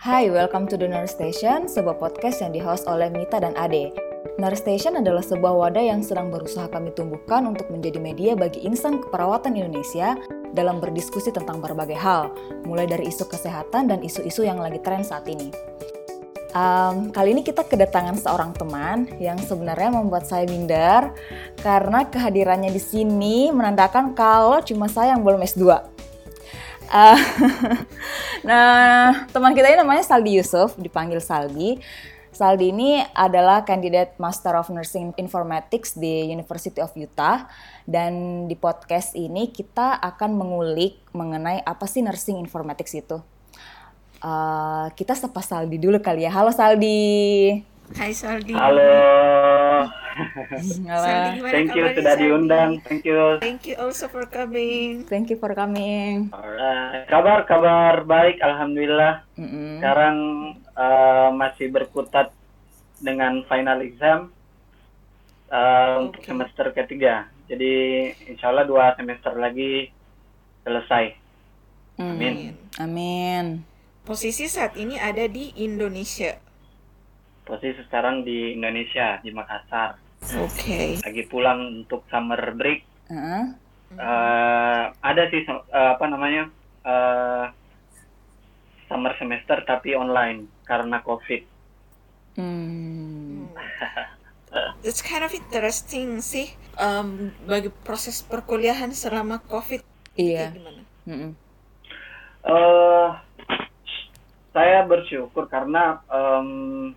Hai, 0.00 0.32
welcome 0.32 0.64
to 0.64 0.80
the 0.80 0.88
Nurse 0.88 1.12
Station, 1.12 1.68
sebuah 1.68 2.00
podcast 2.00 2.40
yang 2.40 2.56
di-host 2.56 2.88
oleh 2.88 3.12
Mita 3.12 3.36
dan 3.36 3.52
Ade. 3.52 3.92
Nurse 4.40 4.64
Station 4.64 4.96
adalah 4.96 5.20
sebuah 5.20 5.52
wadah 5.52 5.84
yang 5.92 6.00
sedang 6.00 6.32
berusaha 6.32 6.72
kami 6.72 6.88
tumbuhkan 6.96 7.44
untuk 7.44 7.68
menjadi 7.68 8.00
media 8.00 8.32
bagi 8.32 8.64
insan 8.64 8.96
keperawatan 9.04 9.60
Indonesia 9.60 10.16
dalam 10.56 10.80
berdiskusi 10.80 11.36
tentang 11.36 11.60
berbagai 11.60 12.00
hal, 12.00 12.32
mulai 12.64 12.88
dari 12.88 13.12
isu 13.12 13.28
kesehatan 13.28 13.92
dan 13.92 14.00
isu-isu 14.00 14.40
yang 14.40 14.56
lagi 14.56 14.80
tren 14.80 15.04
saat 15.04 15.28
ini. 15.28 15.52
Um, 16.56 17.12
kali 17.12 17.36
ini 17.36 17.44
kita 17.44 17.68
kedatangan 17.68 18.16
seorang 18.18 18.56
teman 18.56 19.04
yang 19.20 19.36
sebenarnya 19.36 20.00
membuat 20.00 20.24
saya 20.24 20.48
minder 20.48 21.14
karena 21.60 22.08
kehadirannya 22.08 22.72
di 22.72 22.80
sini 22.80 23.52
menandakan 23.52 24.16
kalau 24.16 24.64
cuma 24.64 24.88
saya 24.88 25.12
yang 25.12 25.20
belum 25.20 25.44
S2. 25.44 25.89
Uh, 26.90 27.14
nah, 28.48 29.24
teman 29.30 29.54
kita 29.54 29.70
ini 29.70 29.78
namanya 29.78 30.02
Saldi 30.02 30.34
Yusuf, 30.34 30.74
dipanggil 30.74 31.22
Saldi. 31.22 31.78
Saldi 32.34 32.74
ini 32.74 32.98
adalah 33.14 33.62
kandidat 33.62 34.18
Master 34.18 34.58
of 34.58 34.70
Nursing 34.74 35.14
Informatics 35.14 35.94
di 35.94 36.30
University 36.30 36.82
of 36.82 36.90
Utah 36.98 37.46
dan 37.86 38.44
di 38.50 38.54
podcast 38.58 39.14
ini 39.14 39.50
kita 39.50 39.98
akan 40.02 40.34
mengulik 40.34 40.98
mengenai 41.14 41.62
apa 41.62 41.86
sih 41.86 42.02
nursing 42.02 42.42
informatics 42.42 42.94
itu. 42.94 43.22
Uh, 44.20 44.90
kita 44.98 45.14
sapa 45.14 45.42
Saldi 45.46 45.78
dulu 45.78 46.02
kali 46.02 46.26
ya. 46.26 46.30
Halo 46.34 46.50
Saldi. 46.50 47.69
Hai 47.98 48.14
Saldi. 48.14 48.54
Halo. 48.54 48.94
Saldi, 50.62 51.42
Thank 51.42 51.74
you 51.74 51.84
sudah 51.96 52.14
Saldi? 52.14 52.22
diundang. 52.22 52.70
Thank 52.86 53.02
you. 53.02 53.20
Thank 53.42 53.62
you 53.66 53.74
also 53.82 54.06
for 54.06 54.26
coming. 54.30 55.02
Thank 55.10 55.32
you 55.34 55.38
for 55.40 55.50
coming. 55.58 56.30
Alright. 56.30 57.10
Kabar 57.10 57.42
kabar 57.50 58.06
baik 58.06 58.38
alhamdulillah. 58.38 59.26
Mm-mm. 59.34 59.82
Sekarang 59.82 60.16
eh, 60.54 61.28
masih 61.34 61.66
berkutat 61.74 62.30
dengan 63.02 63.42
final 63.50 63.82
exam 63.82 64.30
eh, 65.50 65.94
untuk 65.98 66.22
semester 66.22 66.70
ketiga. 66.70 67.26
Jadi 67.50 67.74
insya 68.30 68.54
Allah 68.54 68.70
dua 68.70 68.94
semester 68.94 69.34
lagi 69.34 69.90
selesai. 70.62 71.18
Mm. 71.98 72.06
Amin. 72.06 72.34
Amin. 72.78 73.44
Posisi 74.06 74.46
saat 74.46 74.78
ini 74.78 74.94
ada 74.94 75.26
di 75.26 75.50
Indonesia. 75.58 76.49
Posisi 77.50 77.82
sekarang 77.82 78.22
di 78.22 78.54
Indonesia 78.54 79.18
di 79.18 79.34
Makassar. 79.34 79.98
Oke. 80.38 81.02
Lagi 81.02 81.26
pulang 81.26 81.82
untuk 81.82 82.06
summer 82.06 82.38
break. 82.54 83.10
Heeh. 83.10 83.44
Eh, 83.90 84.84
ada 84.94 85.22
sih 85.34 85.42
eh, 85.42 85.58
apa 85.98 86.06
namanya 86.06 86.46
eh, 86.86 87.44
summer 88.86 89.18
semester 89.18 89.66
tapi 89.66 89.98
online 89.98 90.46
karena 90.62 91.02
covid. 91.02 91.42
Hmm. 92.38 93.50
It's 94.86 95.02
kind 95.02 95.26
of 95.26 95.34
interesting 95.34 96.22
sih. 96.22 96.54
Um, 96.78 97.34
bagi 97.50 97.74
proses 97.82 98.22
perkuliahan 98.22 98.94
selama 98.94 99.42
COVID 99.44 99.82
Iya. 100.14 100.54
gimana? 100.54 100.82
Eh 102.46 103.08
saya 104.50 104.82
bersyukur 104.86 105.46
karena 105.46 106.02
em, 106.10 106.94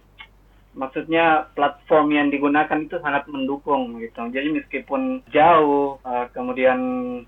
maksudnya 0.73 1.49
platform 1.53 2.13
yang 2.13 2.27
digunakan 2.29 2.77
itu 2.81 2.97
sangat 3.01 3.25
mendukung 3.29 3.97
gitu. 4.01 4.21
Jadi 4.29 4.49
meskipun 4.61 5.23
jauh, 5.33 5.97
eh, 6.03 6.25
kemudian 6.33 6.79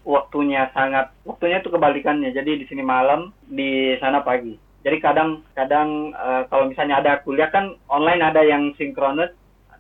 waktunya 0.06 0.70
sangat, 0.74 1.14
waktunya 1.26 1.62
itu 1.62 1.70
kebalikannya. 1.70 2.34
Jadi 2.34 2.62
di 2.62 2.66
sini 2.68 2.82
malam, 2.82 3.34
di 3.46 3.96
sana 4.02 4.22
pagi. 4.22 4.58
Jadi 4.86 4.98
kadang-kadang 5.02 6.14
eh, 6.14 6.42
kalau 6.50 6.70
misalnya 6.70 7.02
ada 7.02 7.22
kuliah 7.26 7.50
kan 7.50 7.74
online 7.90 8.22
ada 8.22 8.46
yang 8.46 8.74
sinkronus, 8.78 9.34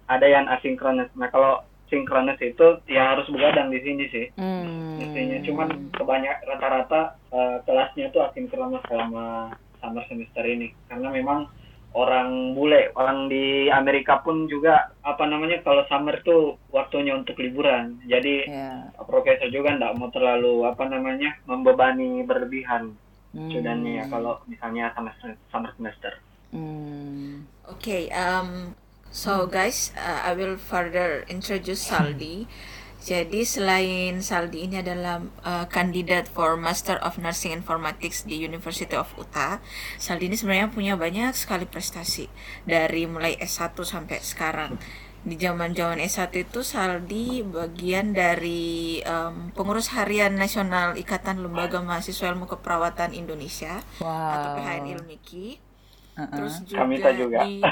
ada 0.10 0.26
yang 0.26 0.50
asinkronus. 0.50 1.10
Nah 1.14 1.30
kalau 1.30 1.62
sinkronus 1.90 2.42
itu 2.42 2.82
ya 2.90 3.14
harus 3.14 3.30
begadang 3.30 3.70
di 3.70 3.80
sini 3.86 4.06
sih 4.10 4.26
Hmm. 4.36 4.98
mestinya 4.98 5.38
cuman 5.46 5.70
kebanyak 5.94 6.38
rata-rata 6.50 7.14
eh, 7.30 7.58
kelasnya 7.64 8.10
itu 8.10 8.20
asinkronus 8.26 8.82
selama 8.90 9.54
summer 9.78 10.04
semester 10.10 10.44
ini 10.44 10.74
karena 10.90 11.14
memang 11.14 11.46
orang 11.96 12.52
bule 12.52 12.92
orang 12.94 13.32
di 13.32 13.72
Amerika 13.72 14.20
pun 14.20 14.46
juga 14.46 14.92
apa 15.00 15.24
namanya 15.24 15.64
kalau 15.64 15.88
summer 15.88 16.20
tuh 16.22 16.60
waktunya 16.70 17.16
untuk 17.16 17.40
liburan 17.40 18.04
jadi 18.04 18.36
Ya. 18.46 18.92
profesor 19.02 19.48
juga 19.48 19.72
nggak 19.74 19.96
mau 19.96 20.12
terlalu 20.12 20.68
apa 20.68 20.84
namanya 20.86 21.40
membebani 21.48 22.22
berlebihan 22.22 23.00
Hmm. 23.32 23.52
studentnya 23.52 24.08
kalau 24.08 24.40
misalnya 24.46 24.92
summer 24.92 25.12
summer 25.50 25.72
semester 25.76 26.14
Hmm. 26.52 27.44
Okay, 27.68 28.08
um, 28.12 28.80
so 29.10 29.44
guys, 29.44 29.92
uh, 29.94 30.24
I 30.24 30.32
will 30.32 30.56
further 30.56 31.28
introduce 31.28 31.84
Saldi. 31.84 32.48
Jadi 33.06 33.46
selain 33.46 34.18
Saldi 34.26 34.66
ini 34.66 34.82
adalah 34.82 35.22
uh, 35.46 35.70
kandidat 35.70 36.26
for 36.26 36.58
Master 36.58 36.98
of 37.06 37.22
Nursing 37.22 37.54
Informatics 37.54 38.26
di 38.26 38.42
University 38.42 38.98
of 38.98 39.14
Utah, 39.14 39.62
Saldi 40.02 40.26
ini 40.26 40.34
sebenarnya 40.34 40.74
punya 40.74 40.98
banyak 40.98 41.38
sekali 41.38 41.70
prestasi 41.70 42.26
dari 42.66 43.06
mulai 43.06 43.38
S1 43.38 43.78
sampai 43.86 44.26
sekarang. 44.26 44.82
Di 45.22 45.38
zaman-zaman 45.38 46.02
S1 46.02 46.34
itu 46.50 46.66
Saldi 46.66 47.46
bagian 47.46 48.18
dari 48.18 49.06
um, 49.06 49.54
pengurus 49.54 49.94
harian 49.94 50.34
nasional 50.34 50.98
Ikatan 50.98 51.46
Lembaga 51.46 51.86
Mahasiswa 51.86 52.34
Ilmu 52.34 52.50
Keperawatan 52.50 53.14
Indonesia 53.14 53.86
atau 54.02 54.50
Wow. 54.50 54.58
PHN 54.66 54.86
Ilmiki. 54.98 55.65
Uh-uh. 56.16 56.32
Terus 56.32 56.56
juga, 56.64 56.80
Kamita 56.80 57.10
juga. 57.12 57.40
di 57.44 57.60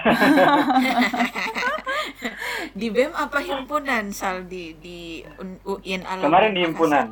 di 2.80 2.88
BEM 2.90 3.12
apa 3.14 3.40
himpunan 3.40 4.12
Saldi 4.12 4.76
di 4.76 5.24
UIN 5.64 6.04
Alam 6.04 6.28
kemarin 6.28 6.52
di 6.52 6.62
himpunan 6.64 7.06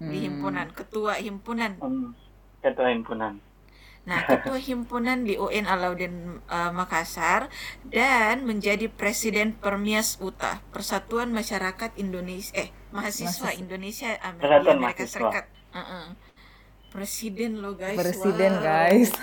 Di 0.00 0.16
himpunan, 0.24 0.66
ketua 0.72 1.12
himpunan. 1.18 1.76
hmm, 1.76 2.08
ketua 2.62 2.88
himpunan 2.88 3.34
Nah, 4.00 4.24
ketua 4.24 4.56
himpunan 4.62 5.22
di 5.22 5.36
UN 5.36 5.68
Alauddin 5.68 6.40
uh, 6.48 6.72
Makassar 6.72 7.52
dan 7.84 8.48
menjadi 8.48 8.88
presiden 8.88 9.52
Permias 9.52 10.16
UTA, 10.18 10.64
Persatuan 10.72 11.28
Masyarakat 11.30 11.94
Indonesia 12.00 12.56
eh 12.56 12.72
mahasiswa 12.90 12.96
Mahasiswa. 12.96 13.48
Indonesia 13.52 14.10
Amerika 14.24 14.72
mahasiswa. 14.72 15.04
Serikat. 15.04 15.44
Uh-uh. 15.70 16.04
Presiden 16.90 17.58
lo 17.58 17.72
guys. 17.72 17.94
Presiden 17.94 18.52
Wow. 18.52 18.64
guys. 18.64 19.10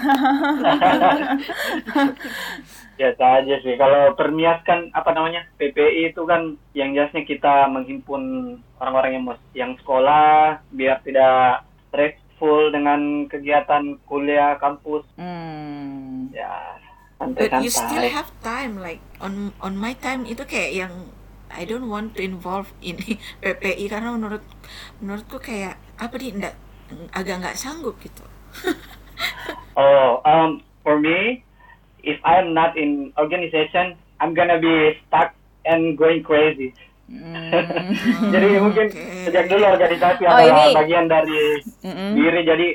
biasa 2.98 3.24
aja 3.38 3.56
sih 3.62 3.78
kalau 3.78 4.18
permias 4.18 4.58
kan 4.64 4.90
apa 4.90 5.14
namanya 5.14 5.46
PPI 5.56 6.10
itu 6.10 6.26
kan 6.26 6.58
yang 6.74 6.92
jelasnya 6.92 7.22
kita 7.24 7.70
menghimpun 7.70 8.22
orang-orang 8.76 9.12
yang 9.14 9.24
mus- 9.24 9.52
yang 9.54 9.72
sekolah 9.78 10.58
biar 10.72 10.98
tidak 11.02 11.62
stressful 11.88 12.74
dengan 12.74 13.00
kegiatan 13.28 14.02
kuliah 14.04 14.58
kampus 14.58 15.06
Hmm. 15.14 16.34
ya 16.34 16.82
But 17.18 17.62
you 17.62 17.70
still 17.70 18.02
have 18.04 18.30
time 18.40 18.78
like 18.78 19.02
on 19.18 19.54
on 19.60 19.74
my 19.74 19.94
time 19.94 20.22
itu 20.24 20.42
kayak 20.44 20.74
yang 20.76 20.94
I 21.50 21.64
don't 21.64 21.86
want 21.88 22.14
to 22.14 22.22
involve 22.22 22.74
in 22.80 22.98
PPI 23.42 23.88
karena 23.88 24.10
menurut 24.12 24.42
menurutku 24.98 25.38
kayak 25.38 25.78
apa 25.96 26.14
nih 26.16 26.34
enggak 26.34 26.56
agak 27.12 27.36
nggak 27.40 27.56
sanggup 27.56 27.96
gitu. 28.00 28.24
oh 29.76 30.22
um 30.24 30.60
for 30.82 30.96
me 30.96 31.44
if 32.02 32.18
I'm 32.22 32.52
not 32.52 32.76
in 32.76 33.12
organization 33.16 33.94
I'm 34.18 34.32
gonna 34.32 34.58
be 34.58 34.74
stuck 35.02 35.32
and 35.64 35.94
going 35.94 36.22
crazy 36.22 36.72
Hmm. 37.08 37.56
jadi 38.36 38.60
mungkin 38.60 38.92
sejak 39.24 39.48
dulu 39.48 39.64
organisasi 39.66 40.28
Oh, 40.28 40.36
adalah 40.36 40.68
ini- 40.68 40.76
bagian 40.76 41.08
dari 41.08 41.40
Mm-mm. 41.80 42.12
diri 42.14 42.44
jadi 42.44 42.68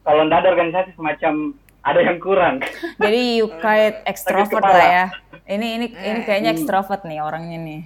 kalau 0.00 0.24
nggak 0.24 0.40
ada 0.40 0.48
organisasi 0.50 0.90
semacam 0.92 1.52
ada 1.82 2.00
yang 2.00 2.16
kurang 2.16 2.64
Jadi 3.04 3.20
you 3.36 3.52
quite 3.54 4.00
extrovert 4.04 4.64
lah 4.64 4.88
ya. 4.88 5.06
Ini 5.44 5.66
ini 5.76 5.86
ini 5.92 6.18
Eh. 6.18 6.24
kayaknya 6.24 6.56
extrovert 6.56 7.04
nih 7.04 7.20
orangnya 7.20 7.60
nih. 7.60 7.82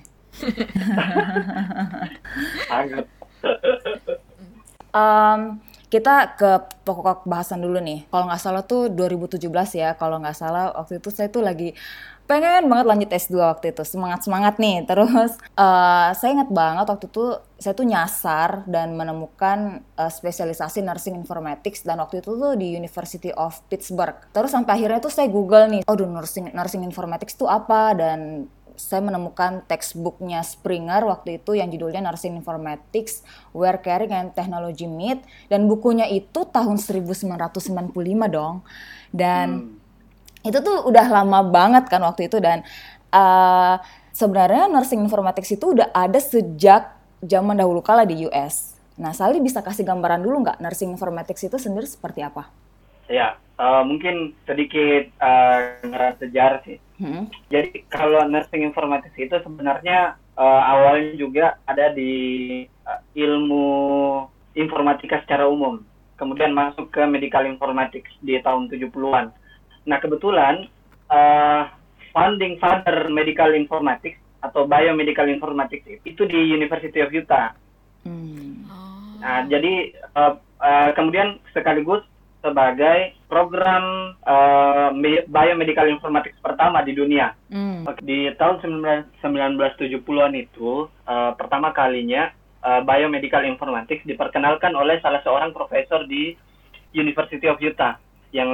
sangat 2.65 3.07
Em, 4.89 5.41
kita 5.89 6.37
ke 6.37 6.51
pokok 6.85 7.25
bahasan 7.25 7.65
dulu 7.65 7.81
nih. 7.81 8.05
Kalau 8.13 8.29
nggak 8.29 8.41
salah 8.41 8.63
tuh 8.65 8.93
2017 8.93 9.49
ya. 9.73 9.97
Kalau 9.97 10.21
nggak 10.21 10.37
salah 10.37 10.77
waktu 10.77 11.01
itu 11.01 11.09
saya 11.09 11.33
tuh 11.33 11.41
lagi 11.41 11.73
pengen 12.29 12.69
banget 12.69 12.87
lanjut 12.93 13.09
S2 13.09 13.41
waktu 13.41 13.73
itu. 13.73 13.83
Semangat-semangat 13.89 14.61
nih. 14.61 14.85
Terus 14.89 15.41
eh, 15.41 16.09
saya 16.13 16.31
ingat 16.37 16.53
banget 16.53 16.87
waktu 16.93 17.09
itu 17.09 17.27
saya 17.57 17.73
tuh 17.75 17.89
nyasar 17.89 18.69
dan 18.69 18.93
menemukan 19.01 19.81
eh, 19.97 20.13
spesialisasi 20.13 20.85
nursing 20.85 21.17
informatics 21.17 21.81
dan 21.89 22.05
waktu 22.05 22.21
itu 22.21 22.37
tuh 22.37 22.53
di 22.53 22.77
University 22.77 23.33
of 23.33 23.57
Pittsburgh. 23.73 24.29
Terus 24.37 24.53
sampai 24.53 24.77
akhirnya 24.77 25.01
tuh 25.01 25.13
saya 25.13 25.33
Google 25.33 25.73
nih, 25.73 25.83
aduh 25.89 26.05
nursing 26.05 26.53
nursing 26.53 26.85
informatics 26.85 27.33
tuh 27.33 27.49
apa 27.49 27.97
dan 27.97 28.45
saya 28.79 29.03
menemukan 29.03 29.67
textbooknya 29.67 30.41
Springer 30.47 31.03
waktu 31.05 31.43
itu 31.43 31.59
yang 31.59 31.69
judulnya 31.69 31.99
Nursing 31.99 32.39
Informatics, 32.39 33.27
Where 33.51 33.83
Caring 33.83 34.15
and 34.15 34.31
Technology 34.33 34.87
Meet 34.87 35.27
dan 35.51 35.67
bukunya 35.67 36.07
itu 36.07 36.47
tahun 36.47 36.79
1995 36.79 37.93
dong. 38.31 38.63
Dan 39.11 39.75
itu 40.47 40.59
tuh 40.63 40.87
udah 40.87 41.07
lama 41.11 41.43
banget 41.43 41.91
kan 41.91 42.01
waktu 42.07 42.31
itu 42.31 42.39
dan 42.39 42.63
uh, 43.11 43.77
sebenarnya 44.15 44.71
nursing 44.71 45.03
informatics 45.03 45.51
itu 45.51 45.75
udah 45.75 45.91
ada 45.91 46.19
sejak 46.23 46.95
zaman 47.23 47.59
dahulu 47.59 47.83
kala 47.83 48.07
di 48.07 48.27
US. 48.31 48.79
Nah, 48.99 49.15
Sali 49.15 49.39
bisa 49.39 49.63
kasih 49.63 49.87
gambaran 49.87 50.23
dulu 50.23 50.43
nggak 50.43 50.59
nursing 50.59 50.91
informatics 50.91 51.47
itu 51.47 51.55
sendiri 51.59 51.87
seperti 51.87 52.23
apa? 52.23 52.51
Ya, 53.07 53.39
uh, 53.57 53.87
mungkin 53.87 54.35
sedikit 54.43 55.11
uh, 55.23 56.15
sejarah 56.19 56.61
sih. 56.67 56.79
Hmm. 56.99 57.31
Jadi 57.47 57.87
kalau 57.87 58.27
nursing 58.27 58.67
informatics 58.67 59.15
itu 59.15 59.39
sebenarnya 59.39 60.19
uh, 60.35 60.63
awalnya 60.67 61.15
juga 61.15 61.47
ada 61.63 61.95
di 61.95 62.67
uh, 62.83 63.01
ilmu 63.15 63.67
informatika 64.59 65.23
secara 65.23 65.47
umum. 65.47 65.79
Kemudian 66.19 66.51
masuk 66.51 66.91
ke 66.91 67.03
medical 67.07 67.47
informatics 67.47 68.11
di 68.19 68.35
tahun 68.43 68.67
70-an. 68.67 69.31
Nah, 69.87 69.99
kebetulan 70.03 70.67
uh, 71.07 71.71
founding 72.11 72.59
father 72.59 73.07
medical 73.07 73.55
informatics 73.55 74.19
atau 74.43 74.67
biomedical 74.67 75.31
informatics 75.31 75.87
itu 76.03 76.23
di 76.27 76.51
University 76.51 76.99
of 76.99 77.15
Utah. 77.15 77.55
Hmm. 78.03 78.67
Nah, 79.23 79.47
jadi 79.47 79.95
uh, 80.19 80.35
uh, 80.59 80.91
kemudian 80.99 81.39
sekaligus 81.55 82.03
sebagai 82.39 83.19
program 83.27 84.15
uh, 84.23 84.95
biomedical 85.27 85.91
informatics 85.91 86.39
pertama 86.39 86.87
di 86.87 86.95
dunia. 86.95 87.35
Mm. 87.51 87.83
Di 88.07 88.31
tahun 88.39 88.63
1970-an 89.21 90.33
itu 90.39 90.87
uh, 90.87 91.33
pertama 91.35 91.75
kalinya 91.75 92.31
uh, 92.63 92.81
biomedical 92.87 93.43
informatics 93.43 94.07
diperkenalkan 94.07 94.71
oleh 94.79 95.03
salah 95.03 95.19
seorang 95.27 95.51
profesor 95.51 96.07
di 96.07 96.39
University 96.95 97.51
of 97.51 97.59
Utah 97.59 97.99
yang 98.31 98.51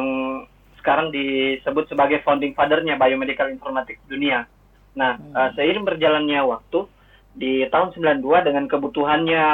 sekarang 0.80 1.12
disebut 1.12 1.88
sebagai 1.88 2.20
founding 2.24 2.56
father-nya 2.56 2.96
biomedical 2.96 3.48
informatics 3.52 4.00
dunia. 4.08 4.48
Nah, 4.96 5.20
mm. 5.20 5.32
uh, 5.36 5.50
seiring 5.60 5.84
berjalannya 5.84 6.40
waktu 6.40 6.88
di 7.34 7.66
tahun 7.68 7.92
92 7.92 8.46
dengan 8.46 8.64
kebutuhannya 8.70 9.44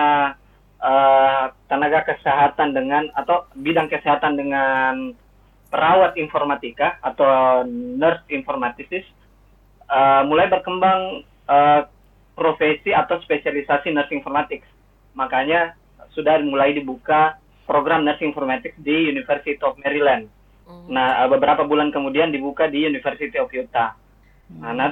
uh, 0.81 1.53
tenaga 1.69 2.05
kesehatan 2.09 2.73
dengan 2.75 3.09
atau 3.15 3.47
bidang 3.57 3.89
kesehatan 3.93 4.37
dengan 4.37 5.15
perawat 5.71 6.19
informatika 6.19 6.99
atau 7.05 7.63
nurse 7.71 8.27
informaticis 8.33 9.07
uh, 9.87 10.27
mulai 10.27 10.51
berkembang 10.51 11.23
uh, 11.47 11.87
profesi 12.35 12.91
atau 12.91 13.21
spesialisasi 13.23 13.95
nursing 13.95 14.25
informatics. 14.25 14.67
Makanya 15.15 15.79
sudah 16.17 16.43
mulai 16.43 16.75
dibuka 16.75 17.39
program 17.69 18.03
nursing 18.03 18.35
informatics 18.35 18.75
di 18.83 19.13
University 19.13 19.61
of 19.63 19.79
Maryland. 19.79 20.27
Hmm. 20.67 20.91
Nah, 20.91 21.27
beberapa 21.31 21.63
bulan 21.63 21.95
kemudian 21.95 22.35
dibuka 22.35 22.67
di 22.67 22.83
University 22.83 23.39
of 23.39 23.51
Utah. 23.55 23.95
Nah, 24.51 24.75
nah, 24.75 24.91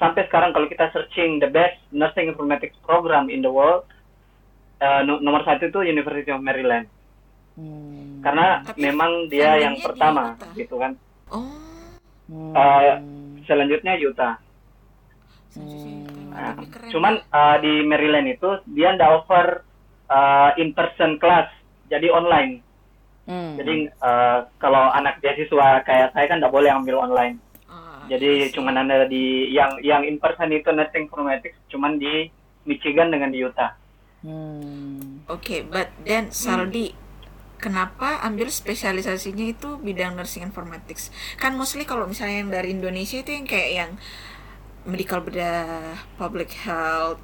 sampai 0.00 0.24
sekarang 0.24 0.56
kalau 0.56 0.64
kita 0.64 0.88
searching 0.96 1.36
the 1.36 1.50
best 1.52 1.76
nursing 1.92 2.32
informatics 2.32 2.76
program 2.88 3.28
in 3.28 3.44
the 3.44 3.52
world, 3.52 3.84
uh, 4.80 5.02
nomor 5.04 5.42
satu 5.46 5.68
itu 5.68 5.80
University 5.84 6.30
of 6.30 6.42
Maryland. 6.42 6.88
Hmm. 7.54 8.18
Karena 8.24 8.64
Tapi 8.66 8.78
memang 8.80 9.30
dia 9.30 9.60
yang 9.62 9.78
pertama, 9.78 10.34
gitu 10.58 10.80
kan. 10.80 10.98
Oh. 11.30 11.46
Uh, 12.30 12.98
selanjutnya 13.44 13.94
Utah. 14.00 14.40
Hmm. 15.54 16.34
Nah, 16.34 16.58
cuman 16.90 17.22
uh, 17.30 17.56
di 17.62 17.86
Maryland 17.86 18.26
itu 18.26 18.58
dia 18.74 18.90
ndak 18.98 19.22
offer 19.22 19.62
uh, 20.10 20.50
in 20.58 20.74
person 20.74 21.20
class, 21.22 21.46
jadi 21.86 22.10
online. 22.10 22.58
Hmm. 23.24 23.54
Jadi 23.56 23.88
uh, 24.02 24.50
kalau 24.58 24.90
anak 24.92 25.22
beasiswa 25.22 25.80
kayak 25.86 26.12
saya 26.12 26.26
kan 26.26 26.42
nggak 26.42 26.52
boleh 26.52 26.68
ambil 26.74 27.06
online. 27.06 27.38
Oh, 27.70 28.04
jadi 28.10 28.52
cuman 28.52 28.84
ada 28.84 29.08
di 29.08 29.48
yang 29.54 29.78
yang 29.80 30.02
in 30.04 30.20
person 30.20 30.52
itu 30.52 30.68
nursing 30.68 31.08
informatics 31.08 31.56
cuman 31.72 31.96
di 31.96 32.28
Michigan 32.68 33.08
dengan 33.14 33.32
di 33.32 33.40
Utah. 33.40 33.72
Hmm. 34.24 35.20
Oke, 35.28 35.28
okay, 35.28 35.60
but 35.68 35.92
then 36.08 36.32
Saldi, 36.32 36.96
hmm. 36.96 36.98
kenapa 37.60 38.24
ambil 38.24 38.48
spesialisasinya 38.48 39.52
itu 39.52 39.76
bidang 39.76 40.16
nursing 40.16 40.40
informatics? 40.40 41.12
Kan 41.36 41.60
mostly 41.60 41.84
kalau 41.84 42.08
misalnya 42.08 42.40
yang 42.40 42.50
dari 42.50 42.72
Indonesia 42.72 43.20
itu 43.20 43.36
yang 43.36 43.44
kayak 43.44 43.70
yang 43.76 43.90
medical 44.88 45.20
bedah, 45.20 46.00
public 46.16 46.56
health. 46.64 47.20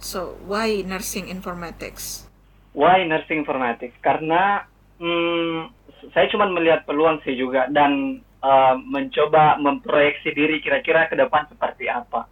So 0.00 0.40
why 0.48 0.80
nursing 0.80 1.28
informatics? 1.28 2.24
Why 2.72 3.04
nursing 3.04 3.44
informatics? 3.44 4.00
Karena 4.00 4.64
hmm, 4.96 5.68
saya 6.16 6.24
cuma 6.32 6.48
melihat 6.48 6.88
peluang 6.88 7.20
sih 7.28 7.36
juga 7.36 7.68
dan 7.68 8.24
uh, 8.40 8.80
mencoba 8.80 9.60
memproyeksi 9.60 10.32
diri 10.32 10.64
kira-kira 10.64 11.04
ke 11.12 11.20
depan 11.20 11.44
seperti 11.52 11.92
apa. 11.92 12.24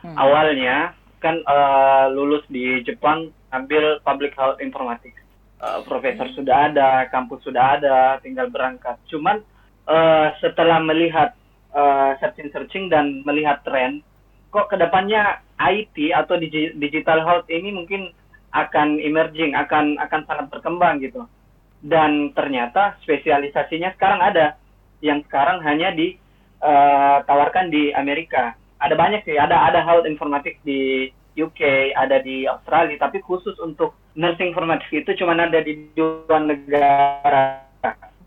Hmm. 0.00 0.16
Awalnya 0.16 0.96
kan 1.20 1.44
uh, 1.44 2.08
lulus 2.10 2.42
di 2.48 2.80
Jepang 2.82 3.30
ambil 3.52 4.00
public 4.02 4.32
health 4.34 4.58
informatics. 4.58 5.20
Uh, 5.62 5.78
profesor 5.86 6.26
hmm. 6.26 6.34
sudah 6.34 6.56
ada, 6.72 7.06
kampus 7.14 7.38
sudah 7.46 7.78
ada, 7.78 8.18
tinggal 8.18 8.50
berangkat. 8.50 8.98
Cuman 9.06 9.46
uh, 9.86 10.34
setelah 10.42 10.82
melihat 10.82 11.38
uh, 11.70 12.18
searching-searching 12.18 12.90
dan 12.90 13.22
melihat 13.22 13.62
tren, 13.62 14.02
kok 14.50 14.66
ke 14.68 14.76
depannya 14.76 15.38
IT 15.62 15.94
atau 16.12 16.34
digi 16.34 16.74
digital 16.74 17.22
health 17.22 17.46
ini 17.46 17.70
mungkin 17.70 18.10
akan 18.52 18.98
emerging, 18.98 19.54
akan 19.54 19.96
akan 20.02 20.20
sangat 20.26 20.46
berkembang 20.50 20.98
gitu. 20.98 21.30
Dan 21.78 22.34
ternyata 22.34 22.98
spesialisasinya 23.06 23.94
sekarang 23.94 24.18
ada, 24.18 24.58
yang 24.98 25.22
sekarang 25.30 25.62
hanya 25.62 25.94
ditawarkan 25.94 27.70
uh, 27.70 27.72
di 27.72 27.94
Amerika. 27.94 28.58
Ada 28.82 28.98
banyak 28.98 29.22
sih, 29.22 29.38
ada 29.38 29.62
ada 29.62 29.78
health 29.86 30.10
informatics 30.10 30.58
di 30.66 31.10
UK, 31.36 31.92
ada 31.96 32.20
di 32.20 32.44
Australia, 32.44 32.96
tapi 33.00 33.24
khusus 33.24 33.56
untuk 33.60 33.96
nursing 34.12 34.52
informatics 34.52 34.92
itu 34.92 35.10
cuma 35.16 35.36
ada 35.36 35.60
di 35.64 35.88
dua 35.96 36.38
negara. 36.40 37.64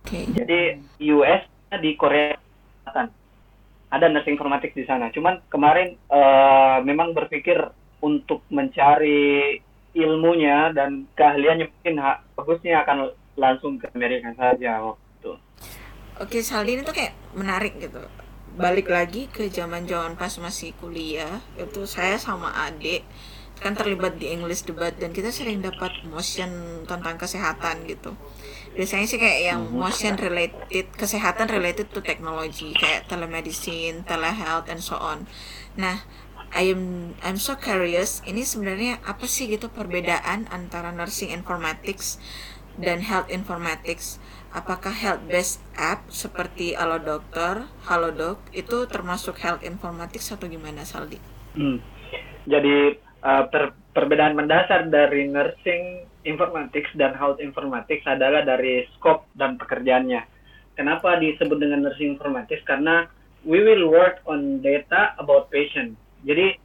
Okay. 0.06 0.26
Jadi 0.34 0.60
US 1.14 1.44
di 1.82 1.98
Korea 1.98 2.38
Selatan 2.86 3.10
ada 3.94 4.06
nursing 4.10 4.36
informatics 4.38 4.76
di 4.76 4.86
sana. 4.86 5.14
Cuman 5.14 5.42
kemarin 5.50 5.96
uh, 6.10 6.82
memang 6.82 7.14
berpikir 7.14 7.58
untuk 8.02 8.44
mencari 8.50 9.62
ilmunya 9.96 10.76
dan 10.76 11.08
keahliannya 11.16 11.72
mungkin 11.72 11.96
bagusnya 12.36 12.84
akan 12.84 13.16
langsung 13.40 13.80
ke 13.80 13.88
Amerika 13.96 14.36
saja 14.36 14.84
waktu. 14.84 15.40
Oke, 16.20 16.40
Saldi 16.44 16.80
itu 16.80 16.92
kayak 16.92 17.16
menarik 17.36 17.76
gitu 17.80 18.04
balik 18.56 18.88
lagi 18.88 19.28
ke 19.28 19.52
zaman 19.52 19.84
zaman 19.84 20.16
pas 20.16 20.32
masih 20.40 20.72
kuliah 20.80 21.44
itu 21.60 21.84
saya 21.84 22.16
sama 22.16 22.52
adik 22.68 23.04
kan 23.56 23.72
terlibat 23.72 24.20
di 24.20 24.36
English 24.36 24.68
debat 24.68 24.92
dan 25.00 25.16
kita 25.16 25.32
sering 25.32 25.64
dapat 25.64 26.04
motion 26.12 26.84
tentang 26.84 27.16
kesehatan 27.16 27.88
gitu. 27.88 28.12
Biasanya 28.76 29.08
sih 29.08 29.16
kayak 29.16 29.40
yang 29.48 29.62
mhm. 29.64 29.80
motion 29.80 30.20
related 30.20 30.92
kesehatan 31.00 31.48
related 31.48 31.88
to 31.96 32.04
technology 32.04 32.76
kayak 32.76 33.08
telemedicine 33.08 34.04
telehealth 34.04 34.68
and 34.68 34.84
so 34.84 35.00
on. 35.00 35.24
Nah 35.80 36.04
I 36.52 36.72
am 36.72 37.16
I'm 37.24 37.40
so 37.40 37.56
curious 37.56 38.20
ini 38.28 38.44
sebenarnya 38.44 39.00
apa 39.08 39.24
sih 39.24 39.48
gitu 39.48 39.72
perbedaan 39.72 40.52
antara 40.52 40.92
nursing 40.92 41.32
informatics 41.32 42.20
dan 42.76 43.00
health 43.00 43.32
informatics 43.32 44.20
apakah 44.56 44.96
health 44.96 45.24
based 45.28 45.60
app 45.76 46.08
seperti 46.08 46.80
Halo 46.80 47.04
Dokter, 47.04 47.68
Halodoc 47.84 48.40
itu 48.56 48.88
termasuk 48.88 49.36
health 49.44 49.62
informatics 49.68 50.32
atau 50.32 50.48
gimana 50.48 50.88
Saldi? 50.88 51.20
Hmm. 51.60 51.84
Jadi 52.48 52.96
uh, 53.20 53.44
per 53.52 53.76
perbedaan 53.92 54.40
mendasar 54.40 54.88
dari 54.88 55.28
nursing 55.28 56.08
informatics 56.24 56.88
dan 56.96 57.14
health 57.20 57.44
informatics 57.44 58.08
adalah 58.08 58.48
dari 58.48 58.88
scope 58.96 59.28
dan 59.36 59.60
pekerjaannya. 59.60 60.24
Kenapa 60.80 61.20
disebut 61.20 61.60
dengan 61.60 61.84
nursing 61.84 62.16
informatics? 62.16 62.64
Karena 62.64 63.08
we 63.44 63.60
will 63.60 63.92
work 63.92 64.24
on 64.28 64.64
data 64.64 65.16
about 65.20 65.52
patient. 65.52 66.00
Jadi 66.24 66.56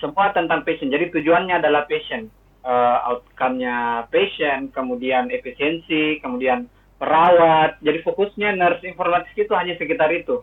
semua 0.00 0.32
tentang 0.32 0.64
patient. 0.64 0.92
Jadi 0.92 1.12
tujuannya 1.12 1.60
adalah 1.60 1.84
patient. 1.88 2.32
Uh, 2.66 2.98
outcome-nya 3.14 4.10
patient, 4.10 4.74
kemudian 4.74 5.30
efisiensi, 5.30 6.18
kemudian 6.18 6.66
perawat. 6.96 7.80
Jadi 7.80 7.98
fokusnya 8.02 8.56
nurse 8.56 8.84
informatik 8.88 9.36
itu 9.36 9.52
hanya 9.52 9.76
sekitar 9.76 10.10
itu. 10.12 10.42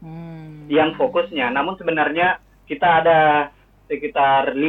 Hmm. 0.00 0.68
Yang 0.68 0.96
fokusnya. 1.00 1.52
Namun 1.52 1.76
sebenarnya 1.80 2.40
kita 2.68 3.04
ada 3.04 3.20
sekitar 3.88 4.56
15 4.56 4.64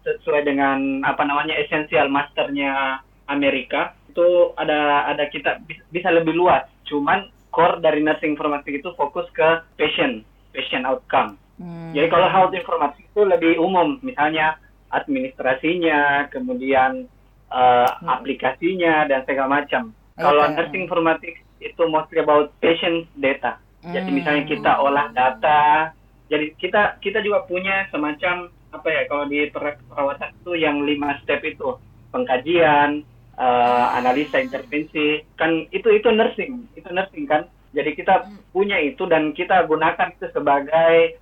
sesuai 0.00 0.42
dengan 0.48 1.04
apa 1.04 1.24
namanya 1.28 1.56
esensial 1.60 2.08
masternya 2.08 3.04
Amerika 3.28 3.92
itu 4.10 4.56
ada 4.56 5.06
ada 5.06 5.28
kita 5.28 5.60
bisa 5.92 6.08
lebih 6.10 6.34
luas. 6.34 6.66
Cuman 6.88 7.30
core 7.54 7.78
dari 7.82 8.02
nursing 8.02 8.34
informatik 8.34 8.82
itu 8.82 8.90
fokus 8.98 9.26
ke 9.36 9.62
patient, 9.78 10.26
patient 10.50 10.86
outcome. 10.86 11.38
Hmm. 11.60 11.92
Jadi 11.92 12.08
kalau 12.08 12.26
health 12.32 12.56
informatik 12.56 13.04
itu 13.04 13.22
lebih 13.22 13.60
umum, 13.60 14.00
misalnya 14.00 14.56
administrasinya, 14.90 16.26
kemudian 16.32 17.06
uh, 17.52 17.86
hmm. 17.86 18.08
aplikasinya 18.08 19.06
dan 19.06 19.22
segala 19.28 19.62
macam. 19.62 19.94
Kalau 20.20 20.44
nursing 20.52 20.84
informatics 20.86 21.40
itu 21.60 21.82
mostly 21.88 22.20
about 22.20 22.52
patient 22.60 23.08
data. 23.16 23.58
Jadi 23.90 24.08
Hmm. 24.08 24.16
misalnya 24.18 24.44
kita 24.46 24.72
olah 24.80 25.10
data, 25.16 25.90
jadi 26.30 26.54
kita 26.62 27.00
kita 27.02 27.18
juga 27.26 27.44
punya 27.50 27.88
semacam 27.90 28.52
apa 28.70 28.88
ya 28.88 29.02
kalau 29.10 29.24
di 29.26 29.50
per- 29.50 29.82
perawatan 29.90 30.30
itu 30.40 30.52
yang 30.54 30.76
lima 30.86 31.18
step 31.24 31.42
itu 31.42 31.66
pengkajian, 32.14 33.02
eh, 33.38 33.86
analisa, 33.98 34.38
intervensi, 34.38 35.26
kan 35.34 35.66
itu 35.74 35.88
itu 35.90 36.08
nursing, 36.12 36.70
itu 36.78 36.88
nursing 36.92 37.24
kan. 37.26 37.50
Jadi 37.74 37.90
kita 37.98 38.30
punya 38.54 38.78
itu 38.82 39.02
dan 39.10 39.32
kita 39.34 39.66
gunakan 39.66 40.08
itu 40.14 40.26
sebagai 40.34 41.18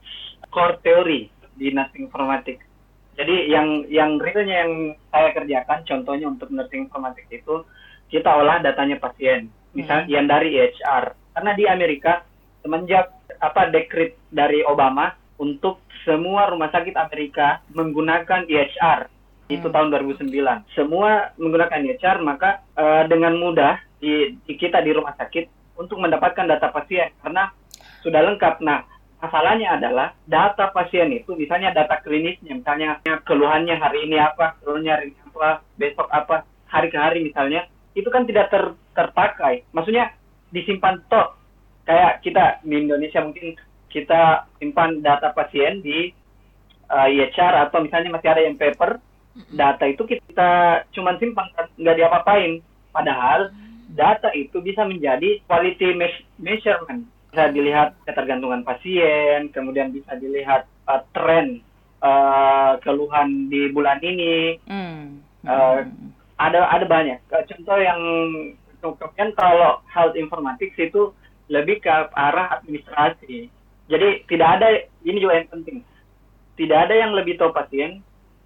core 0.52 0.76
teori 0.84 1.20
di 1.56 1.66
nursing 1.74 2.08
informatik. 2.08 2.58
Jadi 3.18 3.50
yang 3.50 3.68
yang 3.90 4.10
realnya 4.22 4.56
yang 4.64 4.72
saya 5.10 5.34
kerjakan, 5.36 5.82
contohnya 5.88 6.26
untuk 6.30 6.48
nursing 6.54 6.86
informatik 6.86 7.26
itu 7.32 7.66
kita 8.08 8.28
olah 8.28 8.60
datanya 8.60 8.96
pasien, 9.00 9.52
misal 9.76 10.08
yang 10.08 10.28
dari 10.28 10.56
EHR. 10.56 11.12
Karena 11.36 11.52
di 11.54 11.64
Amerika 11.68 12.24
semenjak 12.64 13.12
apa 13.38 13.70
dekrit 13.70 14.18
dari 14.32 14.66
Obama 14.66 15.14
untuk 15.38 15.84
semua 16.02 16.50
rumah 16.50 16.72
sakit 16.72 16.98
Amerika 16.98 17.62
menggunakan 17.70 18.48
EHR 18.48 19.06
itu 19.48 19.64
tahun 19.68 19.88
2009. 19.92 20.28
Semua 20.76 21.32
menggunakan 21.40 21.80
EHR 21.84 22.18
maka 22.20 22.64
eh, 22.76 23.02
dengan 23.08 23.36
mudah 23.38 23.80
di, 24.02 24.36
di 24.44 24.54
kita 24.58 24.82
di 24.82 24.92
rumah 24.92 25.14
sakit 25.16 25.76
untuk 25.78 26.02
mendapatkan 26.02 26.44
data 26.44 26.68
pasien 26.74 27.14
karena 27.22 27.54
sudah 28.02 28.20
lengkap. 28.24 28.60
Nah, 28.60 28.82
masalahnya 29.22 29.78
adalah 29.78 30.14
data 30.26 30.70
pasien 30.70 31.10
itu 31.14 31.34
misalnya 31.34 31.74
data 31.74 31.98
klinisnya, 32.02 32.58
misalnya 32.58 32.98
keluhannya 33.26 33.78
hari 33.78 34.10
ini 34.10 34.18
apa, 34.18 34.58
keluhannya 34.62 34.92
hari 34.92 35.06
ini 35.14 35.20
apa, 35.32 35.62
besok 35.78 36.08
apa, 36.10 36.46
hari 36.68 36.88
ke 36.90 36.98
hari 36.98 37.24
misalnya, 37.26 37.66
itu 37.98 38.08
kan 38.14 38.22
tidak 38.22 38.46
ter, 38.54 38.62
terpakai. 38.94 39.66
Maksudnya 39.74 40.14
disimpan 40.54 41.02
toh. 41.10 41.34
Kayak 41.82 42.22
kita 42.22 42.62
di 42.62 42.76
Indonesia 42.78 43.18
mungkin 43.24 43.58
kita 43.90 44.46
simpan 44.60 45.02
data 45.02 45.34
pasien 45.34 45.82
di 45.82 46.12
uh, 46.92 47.08
EHR 47.10 47.66
atau 47.68 47.82
misalnya 47.82 48.14
masih 48.14 48.28
ada 48.30 48.44
yang 48.44 48.54
paper 48.60 49.00
data 49.54 49.86
itu 49.86 50.02
kita 50.04 50.82
cuman 50.92 51.16
simpan 51.16 51.48
kan, 51.56 51.66
nggak 51.74 51.96
diapa-apain. 51.98 52.60
Padahal 52.92 53.50
data 53.94 54.28
itu 54.36 54.60
bisa 54.60 54.84
menjadi 54.84 55.40
quality 55.48 55.96
me- 55.96 56.24
measurement. 56.38 57.08
Bisa 57.28 57.52
dilihat 57.52 57.96
ketergantungan 58.08 58.64
pasien 58.64 59.52
kemudian 59.52 59.92
bisa 59.92 60.16
dilihat 60.16 60.68
uh, 60.88 61.00
tren 61.12 61.64
uh, 62.04 62.76
keluhan 62.84 63.48
di 63.48 63.72
bulan 63.72 64.00
ini 64.04 64.60
Hmm. 64.68 65.24
Eh, 65.48 65.80
ada 66.38 66.70
ada 66.70 66.86
banyak. 66.86 67.18
Eh, 67.18 67.44
contoh 67.54 67.78
yang 67.78 68.00
kemudian 68.78 69.34
kalau 69.34 69.82
health 69.90 70.14
informatics 70.14 70.78
itu 70.78 71.10
lebih 71.50 71.82
ke 71.82 71.90
arah 72.14 72.62
administrasi. 72.62 73.50
Jadi 73.88 74.08
tidak 74.30 74.48
ada 74.60 74.68
ini 75.02 75.18
juga 75.18 75.42
yang 75.42 75.50
penting. 75.50 75.82
Tidak 76.54 76.78
ada 76.78 76.94
yang 76.94 77.14
lebih 77.14 77.38
tahu 77.38 77.50
pasien 77.50 78.02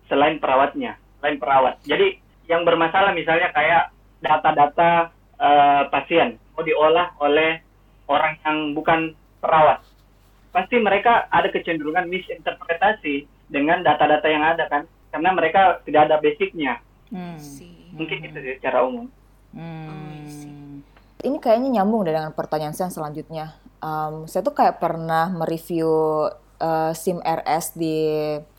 selain 0.08 0.40
perawatnya 0.40 0.96
selain 1.22 1.38
perawat. 1.38 1.78
Jadi 1.86 2.18
yang 2.50 2.66
bermasalah 2.66 3.14
misalnya 3.14 3.54
kayak 3.54 3.94
data-data 4.18 5.14
eh, 5.38 5.82
pasien 5.94 6.42
mau 6.52 6.66
diolah 6.66 7.14
oleh 7.22 7.62
orang 8.10 8.34
yang 8.42 8.58
bukan 8.74 9.14
perawat. 9.38 9.84
Pasti 10.50 10.76
mereka 10.82 11.30
ada 11.32 11.48
kecenderungan 11.48 12.10
misinterpretasi 12.10 13.24
dengan 13.48 13.80
data-data 13.86 14.26
yang 14.28 14.44
ada 14.44 14.66
kan? 14.68 14.84
Karena 15.14 15.30
mereka 15.32 15.80
tidak 15.86 16.10
ada 16.10 16.16
basicnya. 16.20 16.82
Hmm. 17.08 17.38
Mungkin 17.92 18.24
itu 18.24 18.38
sih 18.40 18.54
secara 18.56 18.82
umum 18.82 19.06
Hmm. 19.52 20.80
Ini 21.22 21.38
kayaknya 21.38 21.80
nyambung 21.80 22.02
deh 22.02 22.12
dengan 22.16 22.34
pertanyaan 22.34 22.74
saya 22.74 22.90
selanjutnya. 22.90 23.54
Um, 23.78 24.26
saya 24.26 24.42
tuh 24.42 24.56
kayak 24.56 24.82
pernah 24.82 25.30
mereview 25.30 25.86
uh, 26.58 26.92
SIM 26.96 27.22
RS 27.22 27.78
di 27.78 27.94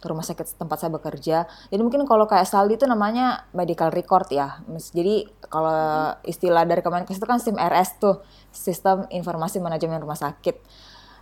rumah 0.06 0.24
sakit 0.24 0.56
tempat 0.56 0.78
saya 0.80 0.92
bekerja. 0.94 1.50
Jadi 1.68 1.82
mungkin 1.84 2.08
kalau 2.08 2.24
kayak 2.24 2.48
Saldi 2.48 2.80
itu 2.80 2.88
namanya 2.88 3.50
medical 3.52 3.92
record 3.92 4.32
ya. 4.32 4.63
Jadi 4.68 5.28
kalau 5.52 6.13
istilah 6.24 6.63
dari 6.63 6.80
Kemenkes 6.80 7.20
itu 7.20 7.28
kan 7.28 7.40
SIM 7.42 7.60
RS 7.60 8.00
tuh, 8.00 8.24
Sistem 8.54 9.10
Informasi 9.12 9.60
Manajemen 9.60 10.00
Rumah 10.00 10.20
Sakit. 10.20 10.56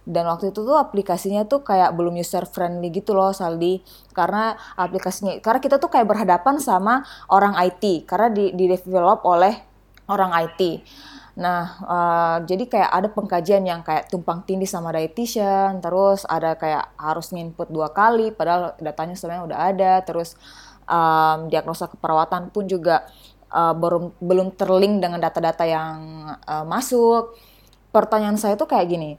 Dan 0.02 0.26
waktu 0.26 0.50
itu 0.50 0.66
tuh 0.66 0.78
aplikasinya 0.78 1.46
tuh 1.46 1.62
kayak 1.62 1.94
belum 1.94 2.18
user 2.18 2.50
friendly 2.50 2.90
gitu 2.90 3.14
loh 3.14 3.32
Saldi. 3.32 3.82
Karena 4.12 4.58
aplikasinya, 4.76 5.38
karena 5.40 5.60
kita 5.62 5.78
tuh 5.78 5.94
kayak 5.94 6.10
berhadapan 6.10 6.58
sama 6.58 7.06
orang 7.30 7.54
IT. 7.62 8.10
Karena 8.10 8.34
di, 8.34 8.50
di 8.58 8.66
develop 8.66 9.22
oleh 9.30 9.54
orang 10.10 10.32
IT. 10.50 10.62
Nah, 11.40 11.64
eh, 11.80 12.38
jadi 12.44 12.64
kayak 12.68 12.92
ada 12.92 13.08
pengkajian 13.08 13.64
yang 13.64 13.82
kayak 13.88 14.12
tumpang 14.12 14.44
tindih 14.44 14.68
sama 14.68 14.92
dietitian, 14.92 15.80
terus 15.80 16.28
ada 16.28 16.60
kayak 16.60 16.92
harus 17.00 17.32
nginput 17.32 17.72
dua 17.72 17.96
kali, 17.96 18.36
padahal 18.36 18.76
datanya 18.84 19.16
sebenarnya 19.16 19.44
udah 19.48 19.60
ada, 19.72 19.94
terus 20.04 20.36
em, 20.92 21.48
diagnosa 21.48 21.88
keperawatan 21.88 22.52
pun 22.52 22.68
juga 22.68 23.08
eh, 23.48 23.74
belum 23.76 24.20
belum 24.20 24.48
terlink 24.60 25.00
dengan 25.00 25.20
data-data 25.24 25.64
yang 25.64 25.98
eh, 26.36 26.66
masuk. 26.68 27.32
Pertanyaan 27.92 28.40
saya 28.40 28.56
tuh 28.56 28.68
kayak 28.72 28.88
gini, 28.88 29.12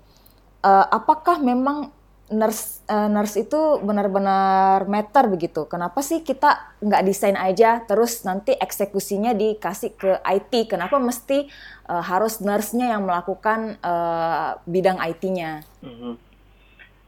eh, 0.63 0.87
apakah 0.91 1.39
memang 1.43 1.91
nurse 2.33 2.81
eh, 2.89 3.09
nurse 3.13 3.45
itu 3.45 3.61
benar-benar 3.85 4.89
meter 4.89 5.29
begitu? 5.29 5.69
Kenapa 5.69 6.01
sih 6.01 6.25
kita 6.25 6.79
nggak 6.81 7.05
desain 7.05 7.37
aja 7.37 7.85
terus 7.85 8.25
nanti 8.25 8.57
eksekusinya 8.57 9.37
dikasih 9.37 9.93
ke 9.93 10.11
IT? 10.25 10.73
Kenapa 10.73 10.97
mesti 10.97 11.47
eh, 11.93 12.03
harus 12.09 12.41
nurse-nya 12.41 12.97
yang 12.97 13.05
melakukan 13.05 13.77
eh, 13.79 14.51
bidang 14.65 14.99
IT-nya? 15.03 15.61
Mhm. 15.85 16.15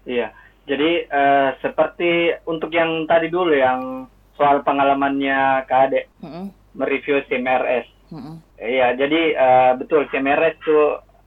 Iya, 0.04 0.28
jadi 0.68 0.90
eh, 1.08 1.50
seperti 1.64 2.36
untuk 2.44 2.68
yang 2.76 3.08
tadi 3.08 3.32
dulu 3.32 3.56
yang 3.56 4.04
soal 4.36 4.60
pengalamannya 4.60 5.64
Kak 5.64 5.80
Ade 5.88 6.10
Mm-mm, 6.20 6.52
mereview 6.76 7.24
CMRS. 7.24 7.86
mm-mm, 8.12 8.36
Iya, 8.60 8.92
jadi 9.00 9.20
eh, 9.32 9.72
betul 9.80 10.04
CMRS 10.12 10.60
itu 10.60 10.78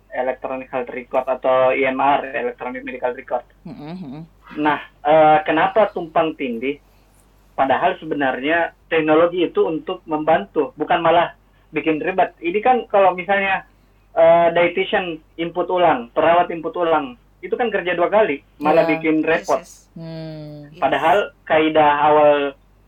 Electronic 0.09 0.67
Health 0.67 0.89
Record 0.89 1.25
atau 1.25 1.71
EMR, 1.71 2.31
Electronic 2.31 2.81
Medical 2.81 3.13
Record. 3.13 3.45
mm-mm, 3.63 3.93
mm-mm. 3.95 4.23
Nah, 4.55 4.79
eh, 5.01 5.39
kenapa 5.43 5.91
tumpang 5.91 6.33
tindih? 6.33 6.79
Padahal 7.53 7.97
sebenarnya 7.97 8.71
teknologi 8.85 9.43
itu 9.43 9.65
untuk 9.65 10.05
membantu, 10.05 10.71
bukan 10.73 11.01
malah 11.01 11.33
bikin 11.69 11.97
ribet. 11.97 12.37
Ini 12.37 12.59
kan 12.61 12.85
kalau 12.85 13.11
misalnya 13.11 13.65
eh, 14.13 14.47
dietitian 14.49 15.17
input 15.35 15.67
ulang, 15.67 16.09
perawat 16.09 16.49
input 16.49 16.73
ulang, 16.73 17.13
itu 17.37 17.53
kan 17.53 17.69
kerja 17.69 17.93
dua 17.93 18.09
kali, 18.09 18.41
malah 18.57 18.81
Iya. 18.83 18.91
bikin 18.95 19.21
repot. 19.21 19.61
Yes, 19.61 19.85
yes. 19.85 19.93
Hmm, 19.93 20.69
Yes. 20.69 20.79
Padahal 20.79 21.17
kaidah 21.43 21.91
awal 22.03 22.33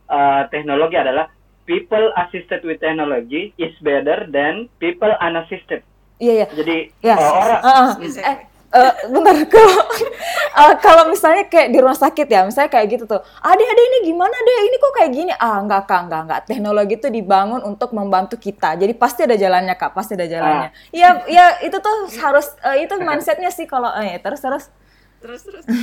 eh, 0.07 0.43
teknologi 0.49 0.95
adalah 0.95 1.29
people 1.65 2.09
assisted 2.17 2.61
with 2.63 2.79
technology 2.79 3.53
is 3.55 3.69
better 3.79 4.25
than 4.25 4.65
people 4.77 5.13
unassisted. 5.19 5.85
Iya, 6.19 6.33
iya. 6.43 6.47
Jadi 6.51 6.77
Ya, 6.99 7.15
eh, 7.15 7.31
orang 7.31 7.61
ah, 7.63 7.71
ah. 7.71 7.89
Exactly. 8.03 8.27
eh, 8.27 8.37
eh, 8.75 8.93
bentar 9.07 9.35
kalau 9.55 9.79
eh, 10.59 10.73
kalau 10.83 11.03
misalnya 11.07 11.43
kayak 11.47 11.71
di 11.71 11.77
rumah 11.79 11.95
sakit 11.95 12.27
ya, 12.27 12.43
misalnya 12.43 12.69
kayak 12.69 12.87
gitu 12.91 13.03
tuh, 13.07 13.21
ade 13.39 13.63
ade 13.63 13.81
ini 13.81 13.97
gimana 14.11 14.35
deh, 14.35 14.57
ini 14.67 14.75
kok 14.77 14.93
kayak 14.99 15.11
gini? 15.15 15.31
Ah, 15.39 15.57
enggak 15.63 15.87
kak, 15.87 16.01
enggak 16.05 16.21
enggak. 16.27 16.41
Teknologi 16.45 16.93
itu 16.99 17.07
dibangun 17.07 17.61
untuk 17.63 17.89
membantu 17.95 18.35
kita, 18.35 18.75
jadi 18.75 18.91
pasti 18.93 19.23
ada 19.23 19.39
jalannya 19.39 19.75
kak, 19.79 19.95
pasti 19.95 20.13
ada 20.19 20.27
jalannya. 20.27 20.69
Iya, 20.91 21.09
iya 21.31 21.45
itu 21.63 21.77
tuh 21.79 21.97
harus 22.19 22.51
eh, 22.67 22.83
itu 22.83 22.93
mindsetnya 23.07 23.49
sih 23.49 23.63
kalau 23.65 23.89
eh 23.95 24.19
terus 24.19 24.43
terus. 24.43 24.65
Terus 25.23 25.41
terus. 25.47 25.65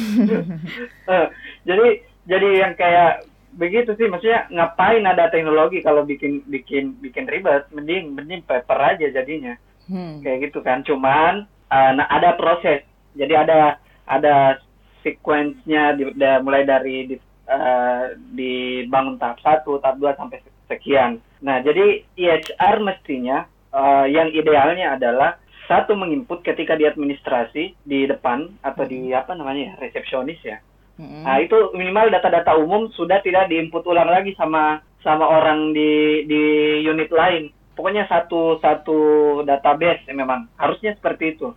Eh, 1.07 1.27
jadi 1.65 1.87
jadi 2.27 2.49
yang 2.67 2.73
kayak 2.75 3.25
begitu 3.57 3.95
sih 3.97 4.05
maksudnya 4.11 4.45
ngapain 4.53 5.01
ada 5.07 5.33
teknologi 5.33 5.81
kalau 5.81 6.05
bikin 6.05 6.45
bikin 6.45 6.99
bikin 7.01 7.25
ribet 7.25 7.65
mending 7.73 8.13
mending 8.13 8.45
paper 8.45 8.77
aja 8.77 9.07
jadinya 9.09 9.57
Hmm. 9.87 10.19
kayak 10.23 10.51
gitu 10.51 10.63
kan 10.63 10.83
cuman 10.83 11.47
eh, 11.71 11.91
nah, 11.95 12.07
ada 12.11 12.35
proses 12.35 12.83
jadi 13.15 13.47
ada 13.47 13.79
ada 14.07 14.59
sequence-nya 15.03 15.95
di- 15.95 16.15
da- 16.19 16.43
mulai 16.43 16.67
dari 16.67 17.07
di, 17.07 17.17
eh, 17.47 18.05
dibangun 18.35 19.19
tahap 19.19 19.39
satu 19.43 19.79
tahap 19.79 19.97
dua 20.03 20.13
sampai 20.19 20.43
sekian 20.67 21.23
nah 21.39 21.63
jadi 21.63 22.03
EHR 22.19 22.83
mestinya 22.83 23.47
eh, 23.71 24.07
yang 24.11 24.35
idealnya 24.35 24.99
adalah 24.99 25.39
satu 25.67 25.99
menginput 25.99 26.43
ketika 26.43 26.75
di 26.75 26.87
administrasi 26.87 27.75
di 27.83 28.07
depan 28.07 28.55
atau 28.63 28.87
di 28.87 29.11
apa 29.11 29.35
namanya 29.35 29.75
ya 29.75 29.75
resepsionis 29.83 30.39
ya 30.43 30.59
Mm-mm. 30.97 31.29
Nah, 31.29 31.37
itu 31.45 31.77
minimal 31.77 32.09
data-data 32.09 32.57
umum 32.57 32.89
sudah 32.97 33.21
tidak 33.21 33.53
diinput 33.53 33.85
ulang 33.85 34.09
lagi 34.09 34.33
sama 34.33 34.81
sama 35.05 35.29
orang 35.29 35.77
di 35.77 36.25
di 36.25 36.43
unit 36.83 37.13
lain. 37.13 37.53
Pokoknya 37.77 38.09
satu 38.09 38.57
satu 38.65 38.99
database 39.45 40.09
ya 40.09 40.15
memang 40.17 40.49
harusnya 40.57 40.97
seperti 40.97 41.37
itu. 41.37 41.53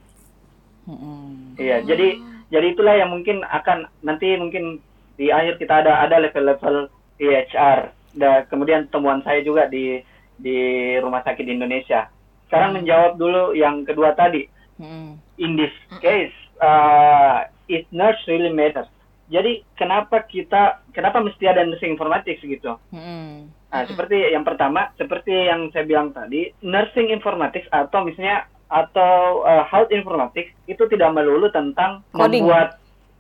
Iya, 1.56 1.82
jadi 1.88 2.20
jadi 2.52 2.68
itulah 2.76 2.96
yang 3.00 3.16
mungkin 3.16 3.42
akan 3.48 3.88
nanti 4.04 4.36
mungkin 4.36 4.84
di 5.16 5.32
akhir 5.32 5.58
kita 5.58 5.82
ada 5.86 6.04
ada 6.04 6.20
level-level 6.20 6.92
EHR. 7.18 7.96
Dan 8.14 8.44
kemudian 8.52 8.92
temuan 8.92 9.24
saya 9.24 9.40
juga 9.42 9.72
di 9.72 10.04
di 10.36 10.58
rumah 11.00 11.24
sakit 11.24 11.44
di 11.46 11.56
Indonesia. 11.56 12.12
Sekarang 12.52 12.76
menjawab 12.76 13.16
dulu 13.16 13.56
yang 13.56 13.88
kedua 13.88 14.12
tadi. 14.14 14.60
Mm-mm. 14.80 15.20
in 15.40 15.56
this 15.60 15.76
case 16.00 16.36
uh, 16.64 17.48
is 17.68 17.84
nurse 17.92 18.20
really 18.28 18.52
matters. 18.52 18.88
Jadi 19.30 19.64
kenapa 19.78 20.26
kita 20.26 20.84
kenapa 20.92 21.22
mesti 21.22 21.46
ada 21.46 21.64
nursing 21.64 21.94
informatics 21.96 22.42
gitu? 22.42 22.80
Hmm. 22.90 23.52
Nah, 23.70 23.86
seperti 23.86 24.34
yang 24.34 24.42
pertama, 24.42 24.90
seperti 24.98 25.30
yang 25.46 25.70
saya 25.70 25.86
bilang 25.86 26.10
tadi, 26.10 26.50
nursing 26.66 27.14
informatics 27.14 27.70
atau 27.70 28.02
misalnya 28.02 28.50
atau 28.70 29.46
uh, 29.46 29.66
health 29.66 29.90
informatics 29.90 30.54
itu 30.66 30.86
tidak 30.90 31.14
melulu 31.14 31.50
tentang 31.50 32.02
Coding. 32.14 32.46
membuat 32.46 32.78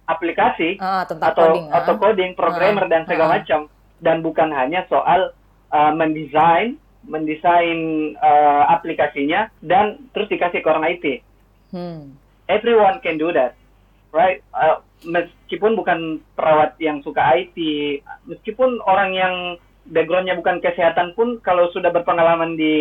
aplikasi 0.09 0.81
Ah, 0.81 1.05
tentang 1.05 1.33
atau 1.33 1.45
coding. 1.53 1.65
atau 1.69 1.93
ah. 1.93 1.99
coding, 2.01 2.31
programmer 2.33 2.85
Ah, 2.85 2.91
dan 2.97 3.01
segala 3.05 3.29
ah. 3.29 3.33
macam 3.37 3.59
dan 4.01 4.17
bukan 4.25 4.49
hanya 4.49 4.85
soal 4.89 5.33
uh, 5.69 5.91
mendesain 5.93 6.81
mendesain 7.05 7.79
uh, 8.19 8.63
aplikasinya 8.73 9.47
dan 9.61 10.01
terus 10.11 10.27
dikasih 10.27 10.59
ke 10.61 10.67
orang 10.67 10.85
IT. 10.97 11.05
Hmm. 11.69 12.17
Everyone 12.49 12.97
can 13.05 13.21
do 13.21 13.29
that, 13.31 13.53
right? 14.09 14.41
Uh, 14.51 14.81
meskipun 15.05 15.77
bukan 15.77 16.19
perawat 16.33 16.75
yang 16.81 16.99
suka 17.05 17.21
IT, 17.37 17.57
meskipun 18.25 18.81
orang 18.83 19.13
yang 19.15 19.35
backgroundnya 19.89 20.37
bukan 20.37 20.61
kesehatan 20.61 21.17
pun 21.17 21.41
kalau 21.41 21.67
sudah 21.73 21.89
berpengalaman 21.89 22.55
di 22.55 22.75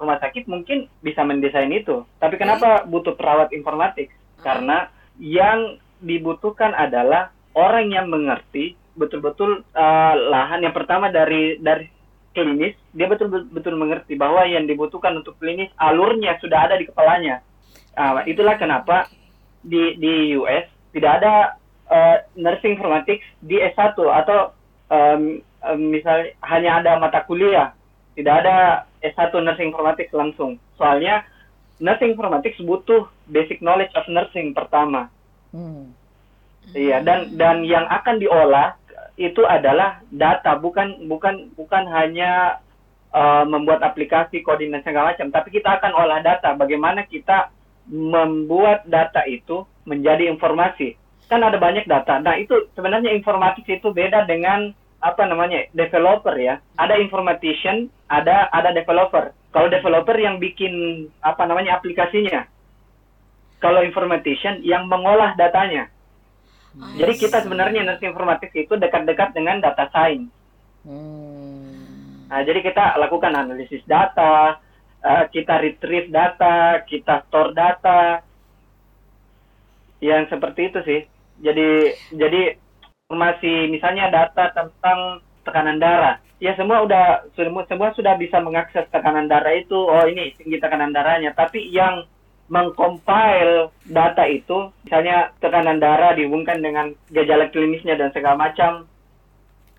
rumah 0.00 0.16
sakit 0.18 0.48
mungkin 0.48 0.88
bisa 1.04 1.20
mendesain 1.22 1.70
itu. 1.70 2.02
Tapi 2.16 2.40
kenapa 2.40 2.88
butuh 2.88 3.14
perawat 3.14 3.52
informatik? 3.52 4.08
Karena 4.40 4.88
yang 5.20 5.76
dibutuhkan 6.00 6.72
adalah 6.72 7.28
orang 7.52 7.92
yang 7.92 8.08
mengerti 8.08 8.74
betul-betul 8.96 9.62
uh, 9.76 10.14
lahan 10.16 10.64
yang 10.64 10.74
pertama 10.74 11.12
dari 11.12 11.60
dari 11.60 11.88
klinis 12.32 12.74
dia 12.94 13.06
betul-betul 13.10 13.74
mengerti 13.74 14.14
bahwa 14.14 14.46
yang 14.46 14.64
dibutuhkan 14.64 15.14
untuk 15.18 15.36
klinis 15.38 15.70
alurnya 15.78 16.38
sudah 16.38 16.66
ada 16.70 16.78
di 16.78 16.86
kepalanya. 16.86 17.42
Ah, 17.98 18.22
itulah 18.22 18.54
kenapa 18.54 19.10
di 19.60 19.98
di 19.98 20.38
US 20.38 20.64
tidak 20.94 21.20
ada 21.20 21.58
uh, 21.90 22.16
nursing 22.38 22.78
informatics 22.78 23.26
di 23.42 23.58
S1 23.58 23.98
atau 23.98 24.54
um, 24.88 25.42
misalnya 25.76 26.34
hanya 26.46 26.70
ada 26.80 26.90
mata 26.96 27.20
kuliah, 27.24 27.72
tidak 28.16 28.34
ada 28.44 28.56
S1 29.00 29.32
nursing 29.32 29.72
informatics 29.72 30.12
langsung. 30.12 30.56
Soalnya 30.76 31.24
nursing 31.80 32.16
informatics 32.16 32.60
butuh 32.60 33.08
basic 33.28 33.64
knowledge 33.64 33.92
of 33.96 34.06
nursing 34.08 34.52
pertama. 34.52 35.08
Hmm. 35.50 35.92
Iya, 36.70 37.02
dan 37.02 37.34
dan 37.34 37.66
yang 37.66 37.88
akan 37.88 38.22
diolah 38.22 38.78
itu 39.18 39.42
adalah 39.44 40.00
data, 40.12 40.54
bukan 40.56 41.08
bukan 41.10 41.50
bukan 41.58 41.84
hanya 41.90 42.62
uh, 43.10 43.44
membuat 43.44 43.82
aplikasi, 43.82 44.40
coding 44.40 44.70
dan 44.72 44.84
segala 44.86 45.12
macam, 45.12 45.28
tapi 45.34 45.48
kita 45.50 45.80
akan 45.80 45.92
olah 45.92 46.20
data. 46.22 46.54
Bagaimana 46.54 47.04
kita 47.04 47.50
membuat 47.90 48.86
data 48.86 49.26
itu 49.26 49.66
menjadi 49.82 50.30
informasi. 50.30 50.94
Kan 51.26 51.42
ada 51.42 51.58
banyak 51.58 51.90
data. 51.90 52.22
Nah, 52.22 52.38
itu 52.38 52.70
sebenarnya 52.74 53.10
informatik 53.14 53.66
itu 53.66 53.90
beda 53.90 54.26
dengan 54.30 54.70
apa 55.00 55.22
namanya? 55.26 55.66
developer 55.72 56.36
ya. 56.36 56.60
Ada 56.76 57.00
informatician, 57.00 57.88
ada 58.08 58.48
ada 58.52 58.70
developer. 58.72 59.32
Kalau 59.50 59.68
developer 59.72 60.14
yang 60.14 60.38
bikin 60.38 61.06
apa 61.24 61.44
namanya 61.44 61.80
aplikasinya. 61.80 62.46
Kalau 63.60 63.84
informatician 63.84 64.64
yang 64.64 64.88
mengolah 64.88 65.36
datanya. 65.36 65.92
Jadi 66.70 67.12
kita 67.18 67.42
sebenarnya 67.42 67.82
nursing 67.82 68.14
informatik 68.14 68.54
itu 68.54 68.78
dekat-dekat 68.78 69.34
dengan 69.34 69.58
data 69.58 69.90
science. 69.90 70.30
Hmm. 70.86 72.30
Nah, 72.30 72.40
jadi 72.46 72.62
kita 72.62 72.94
lakukan 72.94 73.34
analisis 73.34 73.82
data, 73.90 74.62
eh, 75.02 75.24
kita 75.34 75.58
retrieve 75.58 76.14
data, 76.14 76.78
kita 76.86 77.26
store 77.26 77.50
data, 77.50 78.22
yang 80.00 80.30
seperti 80.30 80.72
itu 80.72 80.78
sih. 80.86 81.00
Jadi 81.40 81.68
jadi 82.16 82.56
informasi 83.10 83.66
misalnya 83.74 84.06
data 84.06 84.54
tentang 84.54 85.18
tekanan 85.42 85.82
darah, 85.82 86.22
ya 86.38 86.54
semua 86.54 86.86
udah 86.86 87.26
semua 87.34 87.66
semua 87.66 87.90
sudah 87.98 88.14
bisa 88.14 88.38
mengakses 88.38 88.86
tekanan 88.94 89.26
darah 89.26 89.50
itu. 89.58 89.74
Oh 89.74 90.06
ini 90.06 90.30
tinggi 90.38 90.62
tekanan 90.62 90.94
darahnya. 90.94 91.34
Tapi 91.34 91.58
yang 91.74 92.06
mengcompile 92.46 93.74
data 93.90 94.30
itu, 94.30 94.70
misalnya 94.86 95.34
tekanan 95.42 95.82
darah 95.82 96.14
dihubungkan 96.14 96.62
dengan 96.62 96.94
gejala 97.10 97.50
klinisnya 97.50 97.98
dan 97.98 98.14
segala 98.14 98.38
macam, 98.38 98.86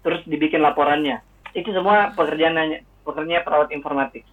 terus 0.03 0.19
dibikin 0.27 0.59
laporannya. 0.59 1.23
Itu 1.55 1.71
semua 1.71 2.11
pekerjaan 2.11 2.83
pekerjaannya 3.07 3.47
perawat 3.47 3.71
informatik. 3.71 4.27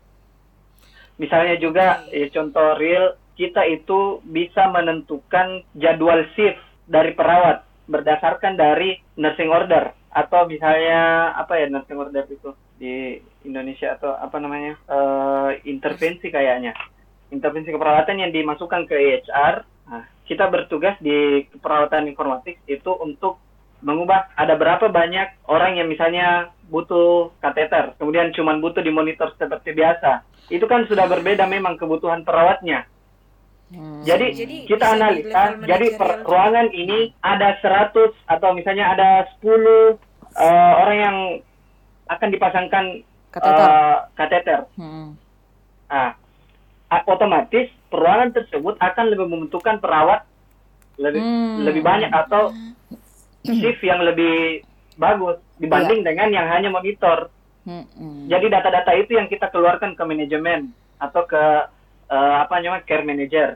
Misalnya 1.23 1.55
juga 1.63 2.03
ya, 2.11 2.27
contoh 2.35 2.75
real 2.75 3.15
kita 3.39 3.63
itu 3.71 4.19
bisa 4.27 4.67
menentukan 4.75 5.63
jadwal 5.79 6.27
shift 6.35 6.59
dari 6.91 7.15
perawat 7.15 7.68
berdasarkan 7.89 8.55
dari 8.55 9.01
nursing 9.17 9.49
order 9.49 9.97
atau 10.13 10.45
misalnya 10.45 11.33
apa 11.37 11.57
ya 11.57 11.67
nursing 11.73 11.97
order 11.97 12.25
itu 12.29 12.53
di 12.77 13.19
Indonesia 13.49 13.97
atau 13.97 14.15
apa 14.15 14.37
namanya 14.39 14.77
eh, 14.87 15.51
intervensi 15.67 16.29
kayaknya 16.29 16.77
intervensi 17.31 17.73
keperawatan 17.73 18.25
yang 18.25 18.33
dimasukkan 18.33 18.89
ke 18.89 18.97
EHR. 18.97 19.55
Nah, 19.89 20.05
kita 20.25 20.49
bertugas 20.53 20.97
di 21.01 21.49
keperawatan 21.49 22.09
informatik 22.09 22.61
itu 22.69 22.93
untuk 22.93 23.41
mengubah 23.79 24.35
ada 24.35 24.59
berapa 24.59 24.91
banyak 24.91 25.47
orang 25.47 25.79
yang 25.79 25.87
misalnya 25.87 26.51
butuh 26.67 27.31
kateter, 27.39 27.95
kemudian 27.97 28.35
cuma 28.35 28.59
butuh 28.59 28.83
dimonitor 28.83 29.33
seperti 29.39 29.73
biasa. 29.73 30.27
Itu 30.51 30.67
kan 30.67 30.85
sudah 30.91 31.07
berbeda 31.07 31.47
memang 31.47 31.79
kebutuhan 31.79 32.27
perawatnya. 32.27 32.85
Hmm. 33.69 34.01
Jadi, 34.01 34.27
Jadi 34.33 34.57
kita 34.65 34.97
analisa, 34.97 35.61
jadi 35.61 35.87
per- 36.01 36.25
ruangan 36.25 36.73
ini 36.73 37.13
ada 37.21 37.53
100 37.61 38.17
atau 38.25 38.57
misalnya 38.57 38.97
ada 38.97 39.09
10 39.37 40.01
eh, 40.33 40.73
orang 40.81 40.99
yang 40.99 41.17
akan 42.09 42.29
dipasangkan 42.33 42.85
Kateter. 43.29 43.69
kateter. 44.17 44.61
Hmm. 44.81 45.21
Nah, 45.85 46.17
otomatis 47.05 47.69
peruangan 47.93 48.33
tersebut 48.33 48.81
akan 48.81 49.05
lebih 49.13 49.29
membutuhkan 49.29 49.77
perawat 49.77 50.25
lebih 50.97 51.21
Hmm. 51.21 51.63
lebih 51.63 51.85
banyak 51.85 52.09
atau 52.09 52.51
shift 53.45 53.85
yang 53.85 54.01
lebih 54.03 54.65
bagus 54.99 55.39
dibanding 55.61 56.03
dengan 56.03 56.33
yang 56.33 56.49
hanya 56.49 56.73
monitor. 56.73 57.29
Hmm. 57.69 57.85
Hmm. 57.95 58.27
Jadi 58.27 58.49
data-data 58.49 58.97
itu 58.97 59.15
yang 59.15 59.29
kita 59.29 59.53
keluarkan 59.53 59.93
ke 59.93 60.03
manajemen 60.03 60.73
atau 60.99 61.23
ke 61.29 61.45
eh, 62.13 62.35
apa 62.43 62.55
namanya 62.61 62.85
care 62.89 63.05
manager. 63.05 63.49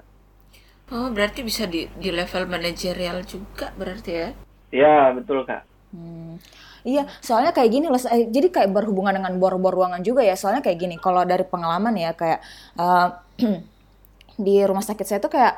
Oh, 0.93 1.09
berarti 1.15 1.41
bisa 1.41 1.65
di 1.65 1.89
di 2.03 2.11
level 2.13 2.45
manajerial 2.53 3.25
juga 3.25 3.73
berarti 3.81 4.11
ya? 4.13 4.29
Ya 4.73 4.95
betul 5.17 5.45
kak. 5.49 5.63
Hmm. 5.93 6.37
Iya, 6.83 7.07
soalnya 7.23 7.53
kayak 7.55 7.71
gini 7.71 7.87
loh. 7.93 8.01
eh, 8.11 8.27
Jadi 8.29 8.49
kayak 8.51 8.71
berhubungan 8.75 9.15
dengan 9.15 9.33
bor-bor 9.39 9.73
ruangan 9.73 10.03
juga 10.03 10.21
ya. 10.27 10.35
Soalnya 10.35 10.63
kayak 10.67 10.79
gini. 10.83 10.97
Kalau 10.99 11.23
dari 11.23 11.45
pengalaman 11.47 11.95
ya 11.97 12.11
kayak 12.17 12.41
eh, 12.81 13.09
di 14.47 14.55
rumah 14.67 14.83
sakit 14.85 15.07
saya 15.07 15.21
tuh 15.23 15.33
kayak 15.33 15.55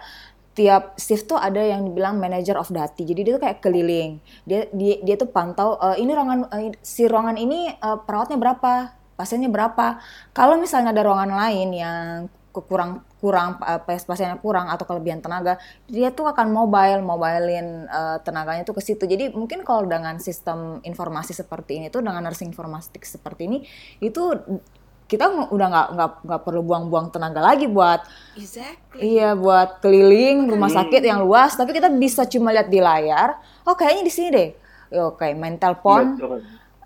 tiap 0.54 0.94
shift 1.00 1.26
tuh 1.26 1.38
ada 1.38 1.59
yang 1.59 1.83
dibilang 1.87 2.18
manager 2.20 2.57
of 2.61 2.70
dati. 2.70 3.02
Jadi 3.09 3.20
dia 3.26 3.33
tuh 3.38 3.42
kayak 3.42 3.59
keliling. 3.64 4.20
Dia 4.46 4.68
dia, 4.70 4.94
dia 5.02 5.14
tuh 5.18 5.28
pantau 5.30 5.78
eh, 5.80 5.96
ini 6.02 6.11
ruangan 6.14 6.38
eh, 6.54 6.72
si 6.85 7.09
ruangan 7.11 7.37
ini 7.40 7.72
eh, 7.74 7.98
perawatnya 8.07 8.38
berapa, 8.38 8.72
pasiennya 9.18 9.50
berapa. 9.50 9.98
Kalau 10.37 10.54
misalnya 10.61 10.94
ada 10.94 11.02
ruangan 11.07 11.33
lain 11.33 11.68
yang 11.74 12.02
kurang 12.62 13.03
kurang 13.19 13.59
eh, 13.67 13.81
pas- 13.83 14.07
pasiennya 14.07 14.38
kurang 14.38 14.71
atau 14.71 14.87
kelebihan 14.87 15.19
tenaga, 15.19 15.59
dia 15.90 16.14
tuh 16.14 16.31
akan 16.31 16.55
mobile, 16.55 17.03
mobilein 17.03 17.90
eh, 17.90 18.19
tenaganya 18.23 18.62
tuh 18.62 18.79
ke 18.79 18.83
situ. 18.87 19.03
Jadi 19.09 19.35
mungkin 19.35 19.67
kalau 19.67 19.83
dengan 19.90 20.23
sistem 20.23 20.79
informasi 20.87 21.35
seperti 21.35 21.83
ini 21.83 21.87
tuh 21.90 22.05
dengan 22.05 22.23
nursing 22.23 22.55
informatik 22.55 23.03
seperti 23.03 23.51
ini 23.51 23.59
itu 23.99 24.23
kita 25.05 25.53
udah 25.53 25.67
nggak 25.69 25.88
nggak 25.95 26.11
nggak 26.25 26.40
perlu 26.49 26.64
buang-buang 26.64 27.12
tenaga 27.12 27.45
lagi 27.45 27.69
buat 27.69 28.01
Exactly. 28.40 29.05
iya 29.05 29.37
buat 29.37 29.85
keliling 29.85 30.49
rumah 30.49 30.73
sakit 30.73 31.03
yang 31.05 31.21
luas, 31.21 31.53
tapi 31.55 31.77
kita 31.77 31.93
bisa 31.93 32.25
cuma 32.25 32.51
lihat 32.57 32.73
di 32.73 32.81
layar. 32.81 33.37
Oh 33.69 33.77
kayaknya 33.77 34.03
di 34.09 34.12
sini 34.12 34.29
deh. 34.33 34.49
Oke, 34.95 35.35
main 35.35 35.59
telepon. 35.59 36.14
Betul. 36.17 36.40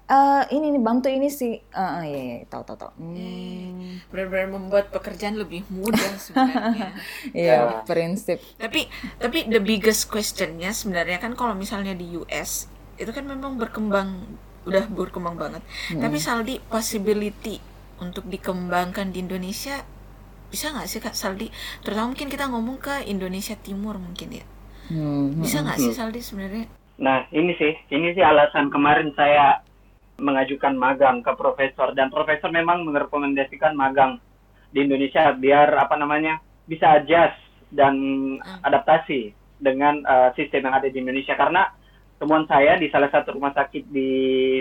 Eh, 0.09 0.42
ini 0.57 0.73
nih 0.73 0.81
bantu 0.81 1.12
ini 1.12 1.29
sih. 1.29 1.53
Eh, 1.61 1.77
eh, 1.77 2.03
iya, 2.09 2.21
iya, 2.25 2.37
tahu 2.49 2.64
tahu 2.64 2.77
tahu. 2.81 2.92
Hmm, 2.97 4.01
Benar-benar 4.09 4.49
membuat 4.49 4.88
pekerjaan 4.88 5.37
lebih 5.37 5.68
mudah 5.68 6.01
sebenarnya. 6.25 6.97
Iya, 7.37 7.85
prinsip. 7.85 8.40
tapi 8.57 8.88
tapi 9.21 9.44
the 9.53 9.61
biggest 9.61 10.09
questionnya 10.09 10.73
sebenarnya 10.73 11.21
kan 11.21 11.37
kalau 11.37 11.53
misalnya 11.53 11.92
di 11.92 12.16
US 12.16 12.73
itu 12.97 13.12
kan 13.12 13.29
memang 13.29 13.61
berkembang 13.61 14.25
udah 14.64 14.88
berkembang 14.88 15.37
banget. 15.37 15.61
Tapi 15.92 16.16
Saldi 16.16 16.57
possibility 16.64 17.61
untuk 18.01 18.25
dikembangkan 18.33 19.12
di 19.12 19.21
Indonesia 19.21 19.85
bisa 20.49 20.73
nggak 20.73 20.88
sih 20.88 21.05
kak 21.05 21.12
Saldi? 21.12 21.53
Terutama 21.85 22.16
mungkin 22.16 22.33
kita 22.33 22.49
ngomong 22.49 22.81
ke 22.81 23.05
Indonesia 23.05 23.61
Timur 23.61 24.01
mungkin 24.01 24.40
ya. 24.40 24.44
Hmm, 24.88 25.37
Bisa 25.44 25.61
nggak 25.61 25.77
sih 25.77 25.92
Saldi 25.92 26.25
sebenarnya? 26.25 26.64
Nah 26.97 27.29
ini 27.29 27.53
sih 27.61 27.77
ini 27.92 28.16
sih 28.16 28.25
alasan 28.25 28.73
kemarin 28.73 29.12
saya 29.12 29.61
mengajukan 30.19 30.75
magang 30.75 31.23
ke 31.23 31.33
profesor. 31.39 31.95
Dan 31.95 32.11
profesor 32.11 32.51
memang 32.51 32.85
merekomendasikan 32.85 33.75
magang 33.75 34.19
di 34.75 34.85
Indonesia 34.85 35.33
biar 35.33 35.73
apa 35.79 35.97
namanya 35.97 36.43
bisa 36.69 37.01
adjust 37.01 37.39
dan 37.73 37.95
adaptasi 38.63 39.33
dengan 39.59 40.05
uh, 40.05 40.31
sistem 40.37 40.69
yang 40.69 40.75
ada 40.77 40.89
di 40.91 40.99
Indonesia. 41.01 41.35
Karena 41.39 41.67
temuan 42.19 42.45
saya 42.51 42.75
di 42.77 42.91
salah 42.91 43.09
satu 43.09 43.39
rumah 43.39 43.55
sakit 43.55 43.89
di 43.89 44.11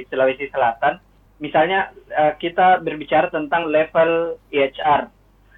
Sulawesi 0.07 0.47
Selatan 0.53 1.01
misalnya 1.41 1.93
uh, 2.13 2.33
kita 2.37 2.81
berbicara 2.81 3.29
tentang 3.29 3.69
level 3.69 4.37
EHR 4.53 5.09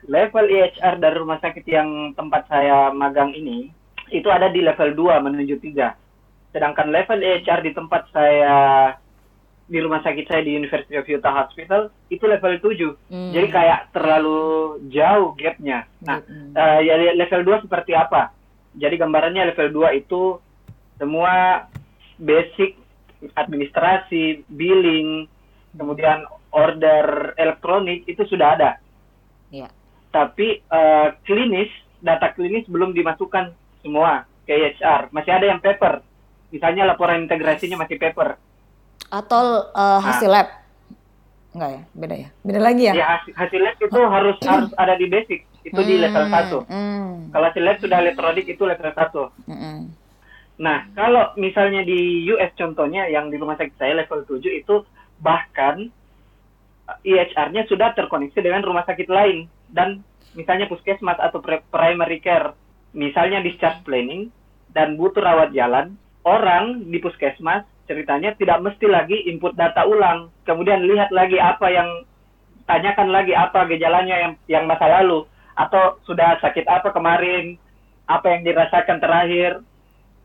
level 0.07 0.45
EHR 0.47 0.99
dari 0.99 1.15
rumah 1.19 1.39
sakit 1.43 1.63
yang 1.67 2.15
tempat 2.15 2.47
saya 2.47 2.91
magang 2.91 3.35
ini 3.35 3.71
itu 4.11 4.27
ada 4.31 4.47
di 4.47 4.63
level 4.63 4.95
2 4.95 5.27
menuju 5.27 5.55
3 5.59 6.55
sedangkan 6.55 6.87
level 6.91 7.19
EHR 7.19 7.59
di 7.63 7.71
tempat 7.75 8.07
saya 8.11 8.55
di 9.69 9.77
rumah 9.77 10.01
sakit 10.01 10.25
saya 10.25 10.41
di 10.41 10.57
University 10.57 10.97
of 10.97 11.05
Utah 11.05 11.45
Hospital 11.45 11.93
itu 12.09 12.25
level 12.25 12.57
7. 12.57 13.13
Hmm. 13.13 13.31
Jadi 13.31 13.47
kayak 13.53 13.93
terlalu 13.93 14.81
jauh 14.89 15.37
gapnya. 15.37 15.85
Nah, 16.01 16.25
hmm. 16.25 16.57
uh, 16.57 16.79
ya 16.81 16.97
level 17.13 17.45
2 17.45 17.69
seperti 17.69 17.93
apa? 17.93 18.33
Jadi 18.73 18.97
gambarannya 18.97 19.53
level 19.53 19.85
2 19.93 20.01
itu 20.01 20.41
semua 20.97 21.65
basic 22.17 22.75
administrasi, 23.37 24.41
billing, 24.49 25.29
kemudian 25.77 26.25
order 26.49 27.37
elektronik 27.37 28.09
itu 28.09 28.25
sudah 28.25 28.57
ada. 28.57 28.71
Yeah. 29.53 29.69
Tapi 30.09 30.65
uh, 30.65 31.13
klinis, 31.29 31.69
data 32.01 32.33
klinis 32.33 32.65
belum 32.65 32.97
dimasukkan 32.97 33.53
semua 33.85 34.25
ke 34.49 34.57
HR. 34.57 35.13
Masih 35.13 35.29
ada 35.29 35.45
yang 35.45 35.61
paper. 35.61 36.01
Misalnya 36.49 36.89
laporan 36.89 37.29
integrasinya 37.29 37.85
masih 37.85 38.01
paper 38.01 38.48
atau 39.09 39.69
uh, 39.73 39.99
hasil 40.01 40.29
lab? 40.29 40.47
Enggak 41.53 41.69
ya, 41.69 41.81
beda 41.97 42.15
ya. 42.15 42.29
Beda 42.45 42.59
lagi 42.61 42.83
ya? 42.85 42.93
Ya 42.93 43.07
hasil, 43.17 43.33
hasil 43.33 43.59
lab 43.59 43.75
itu 43.81 43.99
harus 43.99 44.37
harus 44.49 44.71
ada 44.77 44.93
di 44.95 45.05
basic, 45.09 45.43
itu 45.65 45.81
hmm, 45.81 45.89
di 45.89 45.95
level 45.97 46.25
1. 46.29 46.69
Hmm. 46.69 47.13
Kalau 47.33 47.45
hasil 47.49 47.63
lab 47.65 47.77
sudah 47.81 47.97
elektronik 47.99 48.45
itu 48.45 48.63
level 48.63 48.89
1. 48.93 49.49
Hmm. 49.49 49.81
Nah, 50.59 50.77
kalau 50.91 51.31
misalnya 51.39 51.81
di 51.87 52.27
US 52.35 52.51
contohnya 52.53 53.07
yang 53.07 53.31
di 53.31 53.39
rumah 53.39 53.55
sakit 53.55 53.75
saya 53.79 53.97
level 54.03 54.27
7 54.27 54.43
itu 54.43 54.83
bahkan 55.23 55.89
IHR-nya 57.05 57.69
sudah 57.69 57.93
terkoneksi 57.93 58.39
dengan 58.41 58.65
rumah 58.65 58.83
sakit 58.83 59.07
lain 59.07 59.45
dan 59.69 60.01
misalnya 60.33 60.65
puskesmas 60.69 61.17
atau 61.21 61.41
primary 61.69 62.21
care, 62.21 62.53
misalnya 62.93 63.41
discharge 63.41 63.81
planning 63.85 64.33
dan 64.73 64.97
butuh 64.97 65.21
rawat 65.21 65.53
jalan, 65.53 65.97
orang 66.25 66.85
di 66.89 66.97
puskesmas 67.01 67.65
ceritanya 67.89 68.37
tidak 68.37 68.61
mesti 68.61 68.85
lagi 68.85 69.17
input 69.25 69.57
data 69.57 69.81
ulang, 69.89 70.29
kemudian 70.45 70.85
lihat 70.85 71.09
lagi 71.09 71.41
apa 71.41 71.65
yang 71.73 72.05
tanyakan 72.69 73.09
lagi 73.09 73.33
apa 73.33 73.65
gejalanya 73.65 74.13
yang 74.13 74.33
yang 74.45 74.63
masa 74.69 74.85
lalu 75.01 75.25
atau 75.57 75.97
sudah 76.05 76.37
sakit 76.37 76.69
apa 76.69 76.93
kemarin, 76.93 77.57
apa 78.05 78.29
yang 78.29 78.45
dirasakan 78.45 79.01
terakhir. 79.01 79.65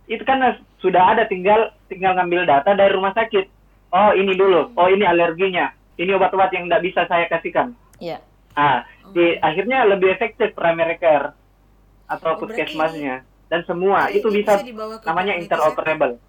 Itu 0.05 0.20
kan 0.29 0.61
sudah 0.85 1.16
ada 1.16 1.24
tinggal 1.24 1.72
tinggal 1.88 2.12
ngambil 2.20 2.44
data 2.44 2.77
dari 2.77 2.92
rumah 2.92 3.16
sakit. 3.16 3.48
Oh, 3.96 4.12
ini 4.12 4.37
dulu. 4.37 4.77
Oh, 4.77 4.92
ini 4.92 5.09
alerginya. 5.09 5.72
Ini 5.96 6.12
obat-obat 6.20 6.53
yang 6.53 6.68
tidak 6.68 6.85
bisa 6.85 7.09
saya 7.09 7.24
kasihkan. 7.33 7.72
Iya. 7.96 8.20
Ah, 8.53 8.85
di 9.16 9.40
akhirnya 9.40 9.88
lebih 9.88 10.12
efektif 10.12 10.53
primary 10.53 11.00
care 11.00 11.33
atau 12.07 12.37
puskesmasnya 12.37 13.24
dan 13.48 13.61
semua 13.64 14.11
itu 14.11 14.29
bisa, 14.31 14.61
bisa 14.61 15.03
namanya 15.09 15.35
interoperable. 15.38 16.20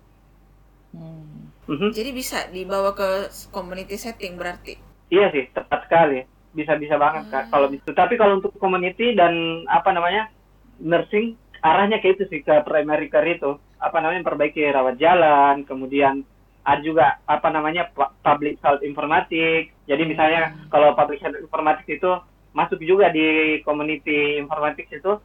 Mm-hmm. 1.66 1.92
Jadi 1.98 2.10
bisa 2.14 2.46
dibawa 2.54 2.94
ke 2.94 3.34
community 3.50 3.98
setting 3.98 4.38
berarti? 4.38 4.78
Iya 5.10 5.34
sih, 5.34 5.50
tepat 5.50 5.90
sekali. 5.90 6.26
Bisa-bisa 6.56 6.96
banget 6.96 7.28
hmm. 7.28 7.34
kak 7.34 7.46
kalau 7.52 7.68
itu. 7.68 7.90
Tapi 7.92 8.16
kalau 8.16 8.40
untuk 8.40 8.56
community 8.62 9.12
dan 9.18 9.66
apa 9.68 9.92
namanya 9.92 10.32
nursing 10.80 11.36
arahnya 11.60 12.00
ke 12.00 12.16
itu 12.16 12.24
sih 12.32 12.46
ke 12.46 12.64
primary 12.64 13.10
care 13.12 13.28
itu 13.28 13.60
apa 13.82 13.98
namanya 14.00 14.24
perbaiki 14.24 14.64
rawat 14.72 14.96
jalan, 14.96 15.68
kemudian 15.68 16.24
ada 16.66 16.82
juga 16.82 17.20
apa 17.28 17.50
namanya 17.52 17.92
public 18.24 18.62
health 18.64 18.82
informatik. 18.82 19.74
Jadi 19.90 20.04
misalnya 20.08 20.54
hmm. 20.54 20.72
kalau 20.72 20.96
public 20.96 21.20
health 21.20 21.38
informatik 21.38 21.86
itu 21.90 22.12
masuk 22.56 22.80
juga 22.80 23.12
di 23.12 23.60
community 23.68 24.40
informatik 24.40 24.88
itu 24.88 25.20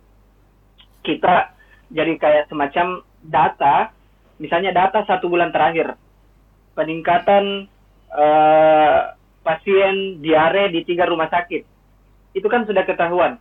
kita 1.07 1.55
jadi 1.95 2.13
kayak 2.19 2.45
semacam 2.51 3.07
data, 3.23 3.95
misalnya 4.41 4.73
data 4.73 5.05
satu 5.05 5.29
bulan 5.29 5.53
terakhir 5.53 5.95
peningkatan 6.73 7.69
uh, 8.09 9.15
pasien 9.45 10.19
diare 10.25 10.73
di 10.73 10.81
tiga 10.89 11.05
rumah 11.07 11.29
sakit. 11.29 11.63
Itu 12.33 12.49
kan 12.49 12.65
sudah 12.65 12.89
ketahuan. 12.89 13.37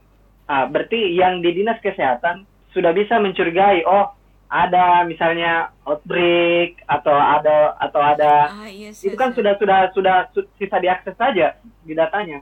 Nah, 0.50 0.66
berarti 0.68 1.16
yang 1.16 1.40
di 1.40 1.56
dinas 1.56 1.80
kesehatan 1.80 2.44
sudah 2.74 2.92
bisa 2.92 3.22
mencurigai, 3.22 3.86
oh 3.86 4.12
ada 4.50 5.06
misalnya 5.06 5.70
outbreak 5.86 6.82
atau 6.90 7.14
ada 7.14 7.78
atau 7.78 8.02
ada 8.02 8.34
ah, 8.50 8.66
yes, 8.66 9.06
itu 9.06 9.14
kan 9.14 9.30
yes. 9.30 9.38
sudah 9.38 9.54
sudah 9.62 9.80
sudah 9.94 10.16
bisa 10.58 10.78
diakses 10.82 11.14
saja 11.14 11.54
di 11.86 11.94
datanya. 11.94 12.42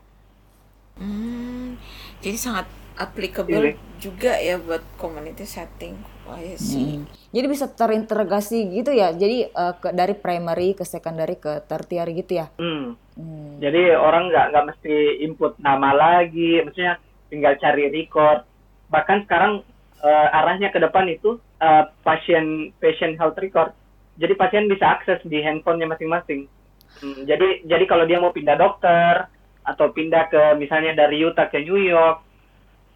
Hmm, 0.95 1.75
jadi 2.23 2.39
sangat 2.39 2.65
applicable 2.95 3.75
Ini. 3.75 3.99
juga 3.99 4.39
ya 4.39 4.55
buat 4.55 4.81
community 4.95 5.43
setting. 5.43 5.99
Oh, 6.27 6.39
iya 6.39 6.57
sih. 6.59 6.99
Hmm. 6.99 7.07
Jadi 7.31 7.45
bisa 7.47 7.65
terintegrasi 7.71 8.59
gitu 8.75 8.91
ya. 8.91 9.15
Jadi 9.15 9.47
uh, 9.47 9.73
ke, 9.79 9.95
dari 9.95 10.11
primary 10.11 10.75
ke 10.75 10.83
secondary 10.83 11.39
ke 11.39 11.63
tertiary 11.63 12.19
gitu 12.19 12.43
ya. 12.43 12.51
Hmm. 12.59 12.99
Hmm. 13.15 13.57
Jadi 13.63 13.95
orang 13.95 14.27
nggak 14.27 14.45
nggak 14.51 14.67
mesti 14.75 14.95
input 15.23 15.55
nama 15.63 15.95
lagi, 15.95 16.59
maksudnya 16.61 16.99
tinggal 17.31 17.55
cari 17.57 17.87
record. 17.87 18.43
Bahkan 18.91 19.17
sekarang 19.27 19.63
uh, 20.03 20.37
arahnya 20.43 20.69
ke 20.75 20.79
depan 20.83 21.07
itu 21.07 21.39
uh, 21.63 21.83
pasien 22.03 22.75
patient 22.83 23.15
health 23.15 23.39
record. 23.39 23.71
Jadi 24.19 24.33
pasien 24.35 24.67
bisa 24.67 24.99
akses 24.99 25.21
di 25.23 25.39
handphonenya 25.39 25.87
masing-masing. 25.95 26.49
Hmm, 26.97 27.23
jadi 27.29 27.61
jadi 27.69 27.85
kalau 27.85 28.09
dia 28.09 28.17
mau 28.17 28.33
pindah 28.33 28.57
dokter 28.57 29.29
atau 29.61 29.91
pindah 29.93 30.31
ke 30.31 30.41
misalnya 30.57 30.97
dari 30.97 31.21
Utah 31.21 31.45
ke 31.51 31.61
New 31.61 31.77
York 31.77 32.26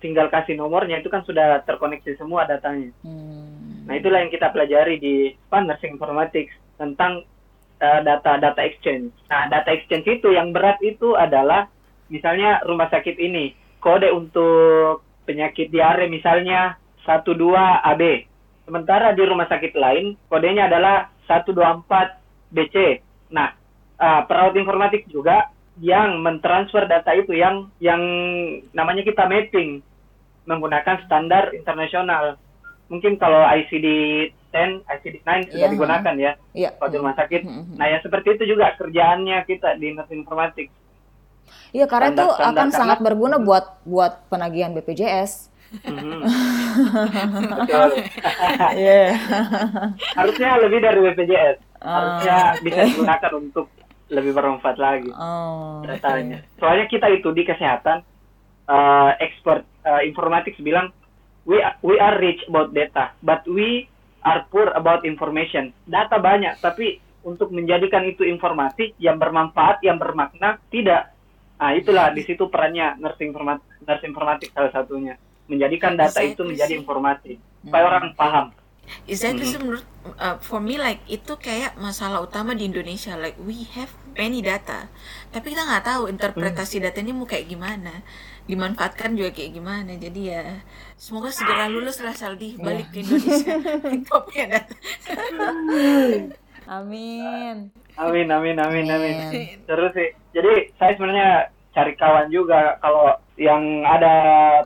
tinggal 0.02 0.28
kasih 0.34 0.58
nomornya 0.58 1.00
itu 1.00 1.08
kan 1.08 1.22
sudah 1.24 1.62
terkoneksi 1.64 2.18
semua 2.18 2.50
datanya. 2.50 2.90
Hmm. 3.06 3.86
Nah 3.86 3.94
itulah 3.96 4.20
yang 4.26 4.34
kita 4.34 4.50
pelajari 4.50 4.98
di 4.98 5.38
Pan 5.48 5.70
Nursing 5.70 5.96
Informatics 5.96 6.52
tentang 6.76 7.24
uh, 7.80 8.00
data 8.02 8.42
data 8.42 8.62
exchange. 8.66 9.14
Nah 9.30 9.48
data 9.48 9.70
exchange 9.72 10.10
itu 10.10 10.34
yang 10.34 10.52
berat 10.52 10.82
itu 10.82 11.14
adalah 11.14 11.70
misalnya 12.10 12.60
rumah 12.66 12.90
sakit 12.90 13.16
ini 13.22 13.54
kode 13.80 14.10
untuk 14.10 15.06
penyakit 15.30 15.70
diare 15.70 16.10
misalnya 16.10 16.76
12 17.06 17.38
AB. 17.86 18.02
Sementara 18.66 19.14
di 19.14 19.24
rumah 19.26 19.50
sakit 19.50 19.74
lain 19.74 20.18
kodenya 20.30 20.70
adalah 20.70 21.10
124 21.30 21.86
BC. 22.54 22.76
Nah 23.34 23.54
uh, 23.98 24.22
perawat 24.26 24.58
informatik 24.58 25.10
juga 25.10 25.50
yang 25.82 26.22
mentransfer 26.22 26.86
data 26.86 27.10
itu 27.16 27.34
yang 27.34 27.72
yang 27.82 28.02
namanya 28.76 29.02
kita 29.02 29.26
mapping 29.26 29.82
menggunakan 30.46 31.06
standar 31.06 31.54
internasional. 31.54 32.38
Mungkin 32.92 33.16
kalau 33.16 33.40
ICD 33.48 33.88
10, 34.52 34.84
ICD 34.84 35.16
9 35.24 35.48
sudah 35.48 35.60
yeah. 35.64 35.72
digunakan 35.72 36.14
ya 36.20 36.32
yeah. 36.52 36.72
di 36.76 36.96
rumah 37.00 37.16
sakit. 37.16 37.42
Mm-hmm. 37.48 37.76
Nah, 37.80 37.88
ya 37.88 37.98
seperti 38.04 38.36
itu 38.36 38.44
juga 38.56 38.76
kerjaannya 38.76 39.38
kita 39.48 39.80
di 39.80 39.96
informatik. 39.96 40.68
Iya, 41.72 41.88
karena 41.88 42.12
standar, 42.12 42.24
itu 42.24 42.28
standar, 42.36 42.52
akan 42.52 42.68
karena, 42.68 42.80
sangat 42.80 43.00
berguna 43.00 43.38
buat 43.40 43.80
buat 43.88 44.28
penagihan 44.28 44.76
BPJS. 44.76 45.48
Mm-hmm. 45.88 46.20
yeah. 48.76 49.16
Harusnya 50.20 50.50
lebih 50.60 50.80
dari 50.84 51.00
BPJS. 51.00 51.58
Harusnya 51.80 52.38
uh, 52.38 52.60
bisa 52.60 52.80
digunakan 52.92 53.32
untuk 53.40 53.66
lebih 54.12 54.36
bermanfaat 54.36 54.78
lagi 54.78 55.10
oh, 55.16 55.82
datanya. 55.88 56.44
Okay. 56.44 56.60
Soalnya 56.60 56.86
kita 56.92 57.08
itu 57.16 57.32
di 57.32 57.44
kesehatan 57.48 58.04
uh, 58.72 59.12
expert 59.20 59.68
uh, 59.84 60.00
informatics 60.00 60.58
bilang 60.64 60.96
we 61.44 61.60
we 61.84 62.00
are 62.00 62.16
rich 62.22 62.40
about 62.48 62.72
data, 62.72 63.12
but 63.20 63.44
we 63.50 63.92
are 64.24 64.46
poor 64.48 64.72
about 64.78 65.04
information. 65.04 65.76
Data 65.90 66.22
banyak, 66.22 66.62
tapi 66.62 67.02
untuk 67.22 67.54
menjadikan 67.54 68.06
itu 68.06 68.26
informasi 68.26 68.98
yang 68.98 69.18
bermanfaat, 69.20 69.82
yang 69.86 69.98
bermakna, 70.00 70.58
tidak. 70.74 71.14
Nah, 71.62 71.78
itulah 71.78 72.10
di 72.10 72.26
situ 72.26 72.50
perannya 72.50 72.98
nursing 72.98 73.30
informatik, 73.34 73.66
nursing 73.86 74.10
informatik 74.14 74.50
salah 74.54 74.74
satunya. 74.74 75.14
Menjadikan 75.46 75.94
data 75.94 76.22
itu 76.26 76.42
menjadi 76.42 76.74
informasi 76.74 77.38
supaya 77.62 77.84
hmm. 77.86 77.92
orang 77.92 78.06
paham. 78.18 78.48
Exactly, 79.06 79.46
mm 79.46 79.54
-hmm. 79.54 79.62
menurut 79.62 79.86
uh, 80.18 80.42
for 80.42 80.58
me 80.58 80.76
like 80.76 81.06
itu 81.06 81.38
kayak 81.38 81.78
masalah 81.78 82.18
utama 82.26 82.58
di 82.58 82.66
Indonesia 82.66 83.14
like 83.14 83.38
we 83.38 83.70
have 83.78 83.94
many 84.18 84.42
data, 84.42 84.90
tapi 85.30 85.54
kita 85.54 85.64
nggak 85.64 85.86
tahu 85.86 86.10
interpretasi 86.10 86.82
mm. 86.82 86.84
data 86.90 86.98
ini 87.00 87.14
mau 87.14 87.30
kayak 87.30 87.46
gimana 87.48 88.04
dimanfaatkan 88.52 89.16
juga 89.16 89.32
kayak 89.32 89.52
gimana. 89.56 89.96
Jadi 89.96 90.22
ya 90.28 90.60
semoga 91.00 91.32
segera 91.32 91.72
lulus 91.72 92.04
lah 92.04 92.12
Saldi. 92.12 92.60
Iya. 92.60 92.64
balik 92.64 92.88
yeah. 92.92 92.94
ke 92.94 92.98
Indonesia. 93.00 93.54
Data 94.12 94.20
amin. 96.68 97.56
Amin 97.96 98.28
amin 98.28 98.58
amin 98.60 98.86
amin. 98.92 99.16
Terus 99.64 99.92
sih. 99.96 100.10
Jadi 100.36 100.76
saya 100.76 100.92
sebenarnya 101.00 101.30
cari 101.72 101.94
kawan 101.96 102.28
juga. 102.28 102.76
Kalau 102.84 103.16
yang 103.40 103.88
ada 103.88 104.14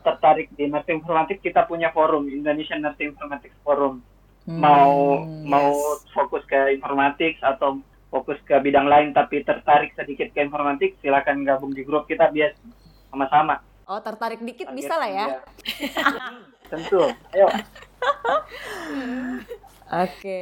tertarik 0.02 0.50
di 0.58 0.66
nursing 0.66 1.00
informatik 1.06 1.40
kita 1.46 1.70
punya 1.70 1.94
forum 1.94 2.26
Indonesian 2.28 2.82
Nursing 2.82 3.14
Informatics 3.14 3.56
Forum. 3.62 4.02
Hmm, 4.46 4.62
mau 4.62 5.26
yes. 5.26 5.42
mau 5.50 5.70
fokus 6.14 6.46
ke 6.46 6.78
informatik 6.78 7.42
atau 7.42 7.82
fokus 8.14 8.38
ke 8.46 8.54
bidang 8.62 8.86
lain 8.86 9.10
tapi 9.10 9.42
tertarik 9.42 9.90
sedikit 9.98 10.30
ke 10.30 10.40
informatik 10.46 10.94
silakan 11.02 11.42
gabung 11.42 11.74
di 11.74 11.82
grup 11.82 12.06
kita 12.06 12.30
biar 12.30 12.54
sama-sama 13.10 13.58
Oh, 13.86 14.02
tertarik 14.02 14.42
dikit 14.42 14.74
bisa 14.74 14.98
lah 14.98 15.10
ya. 15.10 15.28
tentu 16.72 16.98
ayo 17.34 17.46
Oke. 19.86 20.42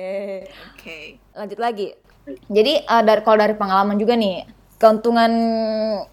Oke. 0.72 1.20
Lanjut 1.36 1.60
lagi. 1.60 1.92
Jadi 2.48 2.74
eh, 2.80 3.04
dari 3.04 3.22
kalau 3.28 3.36
dari 3.36 3.52
pengalaman 3.60 4.00
juga 4.00 4.16
nih, 4.16 4.48
keuntungan 4.80 5.32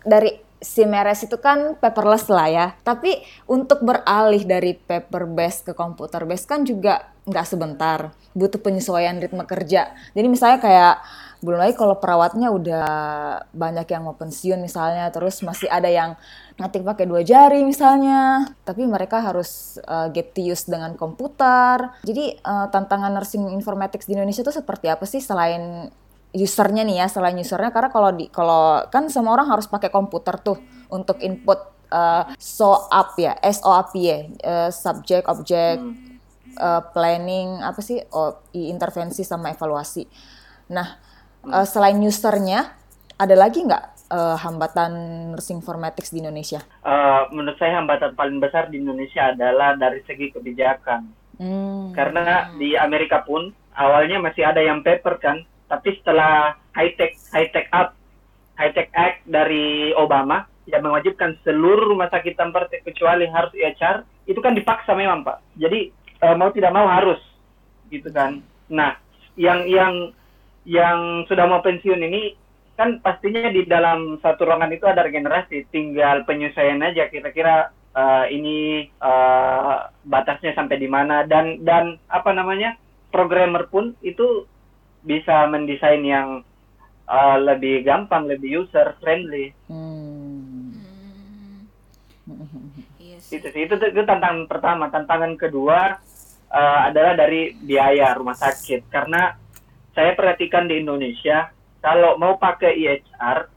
dari 0.03 0.51
Simeres 0.61 1.25
itu 1.25 1.38
kan 1.38 1.79
paperless 1.79 2.27
lah 2.27 2.51
ya. 2.51 2.66
Tapi 2.83 3.23
untuk 3.47 3.87
beralih 3.87 4.43
dari 4.45 4.75
paper 4.77 5.31
based 5.31 5.71
ke 5.71 5.73
komputer 5.73 6.27
based 6.27 6.51
kan 6.51 6.66
juga 6.66 7.14
nggak 7.31 7.47
sebentar. 7.47 8.11
Butuh 8.35 8.59
penyesuaian 8.59 9.16
ritme 9.23 9.47
kerja. 9.47 9.95
Jadi 10.12 10.27
misalnya 10.27 10.59
kayak 10.59 10.95
belum 11.40 11.57
lagi 11.57 11.73
kalau 11.73 11.97
perawatnya 11.97 12.53
udah 12.53 12.87
banyak 13.57 13.88
yang 13.88 14.05
mau 14.05 14.12
pensiun 14.12 14.61
misalnya, 14.61 15.09
terus 15.09 15.40
masih 15.40 15.73
ada 15.73 15.88
yang 15.88 16.12
ngetik 16.61 16.85
pakai 16.85 17.09
dua 17.09 17.25
jari 17.25 17.64
misalnya, 17.64 18.44
tapi 18.68 18.85
mereka 18.85 19.25
harus 19.25 19.81
uh, 19.88 20.12
get 20.12 20.37
to 20.37 20.44
use 20.44 20.68
dengan 20.68 20.92
komputer. 20.94 21.96
Jadi 22.05 22.37
uh, 22.44 22.68
tantangan 22.68 23.16
nursing 23.16 23.49
informatics 23.57 24.05
di 24.05 24.12
Indonesia 24.14 24.44
itu 24.44 24.53
seperti 24.53 24.92
apa 24.92 25.09
sih 25.09 25.25
selain 25.25 25.88
usernya 26.37 26.85
nih 26.85 27.03
ya, 27.03 27.07
selain 27.09 27.35
usernya 27.40 27.73
karena 27.73 27.90
kalau 27.90 28.11
di 28.12 28.29
kalau 28.29 28.85
kan 28.92 29.09
semua 29.09 29.40
orang 29.40 29.49
harus 29.49 29.66
pakai 29.66 29.88
komputer 29.88 30.37
tuh 30.38 30.61
untuk 30.92 31.18
input 31.25 31.59
uh, 31.90 32.29
SOAP 32.38 33.11
ya, 33.18 33.35
SOAP 33.40 33.90
ya, 33.99 34.18
uh, 34.44 34.70
subject, 34.70 35.27
object, 35.27 35.83
uh, 36.61 36.83
planning 36.94 37.59
apa 37.64 37.81
sih, 37.83 37.99
oh, 38.14 38.38
intervensi 38.55 39.27
sama 39.27 39.51
evaluasi. 39.51 40.07
Nah, 40.70 40.87
uh, 41.51 41.66
selain 41.66 41.99
usernya, 41.99 42.79
ada 43.18 43.35
lagi 43.35 43.66
nggak 43.66 43.89
uh, 44.11 44.37
hambatan 44.37 44.92
nursing 45.33 45.62
informatics 45.62 46.11
di 46.11 46.20
Indonesia? 46.20 46.61
Eh, 46.85 47.23
menurut 47.33 47.57
saya 47.57 47.79
hambatan 47.81 48.12
paling 48.18 48.42
besar 48.42 48.68
di 48.68 48.83
Indonesia 48.83 49.33
adalah 49.33 49.79
dari 49.79 50.03
segi 50.05 50.35
kebijakan 50.35 51.20
Hmm. 51.40 51.96
karena 51.96 52.53
di 52.61 52.77
Amerika 52.77 53.25
pun 53.25 53.49
awalnya 53.73 54.20
masih 54.20 54.44
ada 54.44 54.61
yang 54.61 54.85
paper 54.85 55.16
kan 55.16 55.40
tapi 55.73 55.96
setelah 55.96 56.53
high 56.77 56.92
tech 57.01 57.16
high 57.33 57.49
tech 57.49 57.64
up 57.73 57.96
high 58.61 58.68
tech 58.77 58.92
act 58.92 59.25
dari 59.25 59.96
Obama 59.96 60.44
yang 60.68 60.85
mewajibkan 60.85 61.40
seluruh 61.40 61.96
rumah 61.96 62.12
sakit 62.12 62.37
tanpa 62.37 62.68
kecuali 62.85 63.25
harus 63.25 63.57
EHR 63.57 64.05
itu 64.29 64.37
kan 64.44 64.53
dipaksa 64.53 64.92
memang 64.92 65.25
pak 65.25 65.40
jadi 65.57 65.88
eh, 65.96 66.37
mau 66.37 66.53
tidak 66.53 66.77
mau 66.77 66.85
harus 66.85 67.16
gitu 67.88 68.12
kan 68.12 68.44
nah 68.68 69.01
yang 69.40 69.64
yang 69.64 70.12
yang 70.68 71.25
sudah 71.25 71.49
mau 71.49 71.64
pensiun 71.64 72.05
ini 72.05 72.37
kan 72.81 72.97
pastinya 73.05 73.53
di 73.53 73.69
dalam 73.69 74.16
satu 74.25 74.49
ruangan 74.49 74.73
itu 74.73 74.88
ada 74.88 75.05
regenerasi 75.05 75.69
tinggal 75.69 76.25
penyesuaian 76.25 76.81
aja 76.81 77.12
kira-kira 77.12 77.69
eh, 77.93 78.25
ini 78.33 78.88
eh, 78.88 79.77
batasnya 80.09 80.57
sampai 80.57 80.81
di 80.81 80.88
mana 80.88 81.29
dan 81.29 81.61
dan 81.61 82.01
apa 82.09 82.33
namanya 82.33 82.81
programmer 83.12 83.69
pun 83.69 83.93
itu 84.01 84.49
bisa 85.05 85.45
mendesain 85.53 86.01
yang 86.01 86.40
eh, 87.05 87.38
lebih 87.45 87.85
gampang 87.85 88.25
lebih 88.25 88.64
user 88.64 88.97
friendly 89.05 89.53
Hmm. 89.69 90.73
Iya 92.97 93.19
sih. 93.21 93.45
itu 93.45 93.49
sih 93.53 93.62
itu, 93.69 93.75
itu 93.77 94.01
tantangan 94.09 94.49
pertama 94.49 94.88
tantangan 94.88 95.37
kedua 95.37 96.01
eh, 96.49 96.81
adalah 96.88 97.12
dari 97.12 97.53
biaya 97.61 98.16
rumah 98.16 98.40
sakit 98.40 98.88
karena 98.88 99.37
saya 99.93 100.16
perhatikan 100.16 100.64
di 100.64 100.81
Indonesia 100.81 101.53
kalau 101.81 102.16
mau 102.16 102.37
pakai 102.37 102.77
IHR 102.77 103.49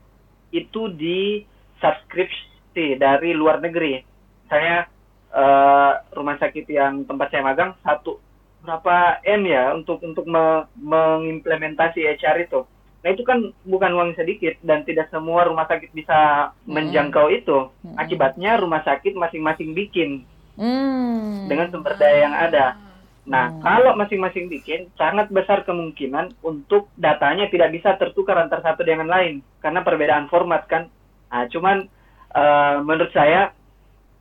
itu 0.51 0.91
di 0.91 1.43
subskripsi 1.77 2.97
dari 2.97 3.35
luar 3.35 3.59
negeri 3.59 3.99
saya 4.47 4.87
eh, 5.29 5.91
rumah 6.11 6.37
sakit 6.37 6.65
yang 6.67 7.03
tempat 7.03 7.31
saya 7.31 7.43
magang 7.43 7.75
satu 7.81 8.19
berapa 8.63 9.19
m 9.27 9.43
ya 9.43 9.75
untuk 9.75 9.99
untuk 9.99 10.23
me- 10.23 10.67
mengimplementasi 10.79 11.99
IHR 11.99 12.47
itu 12.47 12.63
nah 13.03 13.11
itu 13.11 13.27
kan 13.27 13.51
bukan 13.67 13.91
uang 13.91 14.15
sedikit 14.15 14.55
dan 14.63 14.87
tidak 14.87 15.11
semua 15.11 15.43
rumah 15.43 15.67
sakit 15.67 15.91
bisa 15.91 16.51
menjangkau 16.63 17.27
itu 17.27 17.67
Mm-mm. 17.83 17.99
akibatnya 17.99 18.55
rumah 18.55 18.79
sakit 18.81 19.13
masing-masing 19.13 19.75
bikin 19.75 20.23
Hmm. 20.53 21.49
dengan 21.49 21.65
sumber 21.73 21.97
daya 21.97 22.29
yang 22.29 22.35
ada. 22.37 22.77
Nah, 23.23 23.55
Hmm. 23.55 23.61
kalau 23.63 23.91
masing-masing 23.95 24.51
bikin, 24.51 24.91
sangat 24.99 25.31
besar 25.31 25.63
kemungkinan 25.63 26.35
untuk 26.43 26.91
datanya 26.99 27.47
tidak 27.47 27.71
bisa 27.71 27.95
tertukar 27.95 28.35
antar 28.35 28.59
satu 28.59 28.83
dengan 28.83 29.07
lain 29.07 29.39
karena 29.63 29.79
perbedaan 29.79 30.27
format 30.27 30.67
kan. 30.67 30.91
Nah, 31.31 31.47
cuman 31.47 31.87
eh, 32.33 32.75
menurut 32.81 33.13
saya 33.13 33.53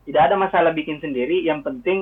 tidak 0.05 0.21
ada 0.29 0.35
masalah 0.37 0.71
bikin 0.71 1.01
sendiri. 1.01 1.41
Yang 1.43 1.65
penting 1.65 1.99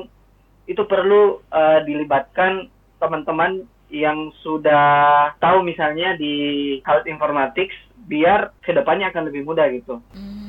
itu 0.68 0.84
perlu 0.86 1.42
eh, 1.50 1.80
dilibatkan 1.88 2.70
teman-teman 3.02 3.66
yang 3.92 4.32
sudah 4.40 5.34
tahu 5.44 5.68
misalnya 5.68 6.16
di 6.16 6.80
health 6.88 7.08
informatics 7.10 7.76
biar 8.08 8.56
ke 8.64 8.72
depannya 8.72 9.12
akan 9.12 9.28
lebih 9.28 9.44
mudah 9.44 9.68
gitu. 9.74 10.00
Hmm. 10.16 10.41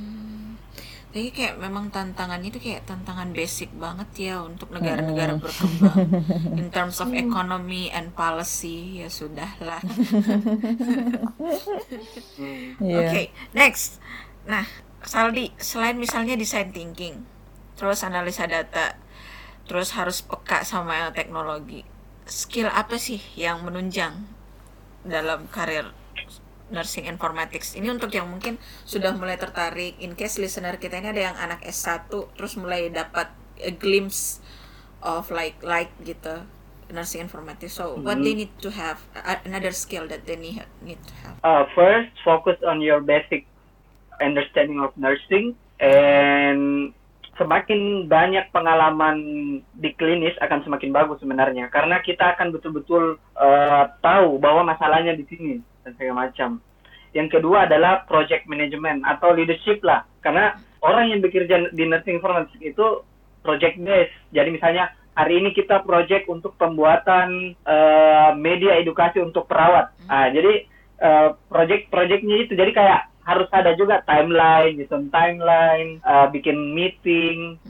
Jadi 1.12 1.28
kayak 1.28 1.60
memang 1.60 1.92
tantangannya 1.92 2.48
itu 2.48 2.56
kayak 2.56 2.88
tantangan 2.88 3.36
basic 3.36 3.68
banget 3.76 4.32
ya 4.32 4.40
untuk 4.40 4.72
negara-negara 4.72 5.36
berkembang 5.36 6.08
in 6.56 6.72
terms 6.72 7.04
of 7.04 7.12
economy 7.12 7.92
and 7.92 8.16
policy 8.16 9.04
ya 9.04 9.08
sudahlah. 9.12 9.80
Iya. 12.82 12.98
Oke, 12.98 13.22
next. 13.54 14.02
Nah, 14.48 14.66
Saldi, 15.04 15.54
selain 15.60 15.94
misalnya 15.94 16.34
design 16.34 16.74
thinking, 16.74 17.22
terus 17.78 18.02
analisa 18.02 18.48
data, 18.48 18.98
terus 19.68 19.94
harus 19.94 20.24
peka 20.24 20.66
sama 20.66 21.14
teknologi, 21.14 21.86
skill 22.26 22.66
apa 22.72 22.98
sih 22.98 23.22
yang 23.38 23.62
menunjang 23.62 24.26
dalam 25.06 25.46
karir 25.50 25.94
nursing 26.72 27.04
informatics? 27.06 27.76
Ini 27.76 27.92
untuk 27.92 28.10
yang 28.10 28.26
mungkin 28.32 28.56
sudah 28.88 29.12
mulai 29.12 29.36
tertarik, 29.36 30.00
in 30.00 30.16
case 30.16 30.40
listener 30.40 30.80
kita 30.80 30.98
ini 30.98 31.12
ada 31.12 31.22
yang 31.30 31.36
anak 31.36 31.60
S1, 31.62 32.08
terus 32.34 32.56
mulai 32.56 32.88
dapat 32.88 33.28
a 33.60 33.70
glimpse 33.70 34.40
of 35.04 35.28
like 35.28 35.60
like 35.60 35.92
gitu 36.02 36.42
nursing 36.92 37.24
informatics. 37.24 37.76
So, 37.76 37.96
what 38.00 38.20
they 38.20 38.36
need 38.36 38.52
to 38.60 38.68
have, 38.72 39.00
another 39.44 39.72
skill 39.72 40.08
that 40.08 40.24
they 40.24 40.36
need 40.36 40.60
need 40.80 41.00
to 41.00 41.14
have. 41.24 41.36
uh, 41.44 41.64
first 41.74 42.10
focus 42.24 42.56
on 42.66 42.80
your 42.80 43.00
basic 43.00 43.46
understanding 44.22 44.78
of 44.80 44.94
nursing 44.96 45.54
and 45.82 46.94
semakin 47.40 48.06
banyak 48.06 48.46
pengalaman 48.54 49.16
di 49.74 49.90
klinis 49.96 50.36
akan 50.38 50.62
semakin 50.62 50.94
bagus 50.94 51.18
sebenarnya 51.18 51.66
karena 51.72 51.98
kita 52.04 52.36
akan 52.36 52.54
betul-betul 52.54 53.18
uh, 53.34 53.84
tahu 54.04 54.38
bahwa 54.38 54.68
masalahnya 54.68 55.16
di 55.16 55.24
sini 55.26 55.58
dan 55.84 55.92
segala 55.98 56.28
macam. 56.28 56.58
Yang 57.12 57.28
kedua 57.38 57.68
adalah 57.68 58.08
project 58.08 58.48
management 58.48 59.04
atau 59.04 59.36
leadership 59.36 59.84
lah 59.84 60.08
karena 60.24 60.56
orang 60.80 61.12
yang 61.12 61.20
bekerja 61.20 61.70
di 61.70 61.84
nursing 61.84 62.18
informatics 62.18 62.62
itu 62.62 63.04
project 63.44 63.76
based. 63.82 64.14
Jadi 64.32 64.48
misalnya 64.54 64.94
hari 65.12 65.44
ini 65.44 65.52
kita 65.52 65.84
project 65.84 66.24
untuk 66.30 66.56
pembuatan 66.56 67.52
uh, 67.68 68.32
media 68.32 68.80
edukasi 68.80 69.20
untuk 69.20 69.44
perawat. 69.44 69.92
Ah, 70.08 70.32
jadi 70.32 70.64
uh, 71.04 71.36
project-projectnya 71.52 72.48
itu 72.48 72.52
jadi 72.56 72.72
kayak 72.72 73.00
harus 73.22 73.46
ada 73.54 73.70
juga 73.78 74.02
timeline, 74.02 74.74
gitu, 74.82 74.98
timeline, 75.14 76.02
uh, 76.02 76.26
bikin 76.32 76.74
meeting, 76.74 77.60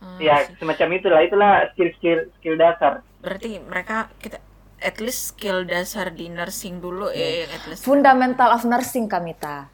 Hmm. 0.00 0.16
Ya 0.20 0.44
semacam 0.60 1.00
itulah. 1.00 1.20
Itulah 1.24 1.52
skill-skill 1.72 2.28
skill 2.40 2.56
dasar. 2.60 3.00
berarti 3.20 3.60
mereka 3.60 4.08
kita 4.16 4.40
at 4.80 4.96
least 4.98 5.36
skill 5.36 5.68
dasar 5.68 6.08
di 6.12 6.32
nursing 6.32 6.80
dulu 6.80 7.12
ya 7.12 7.44
yang 7.44 7.52
at 7.52 7.64
least 7.68 7.84
Fundamental 7.84 8.48
of 8.50 8.64
Nursing 8.64 9.06
Kamita. 9.06 9.68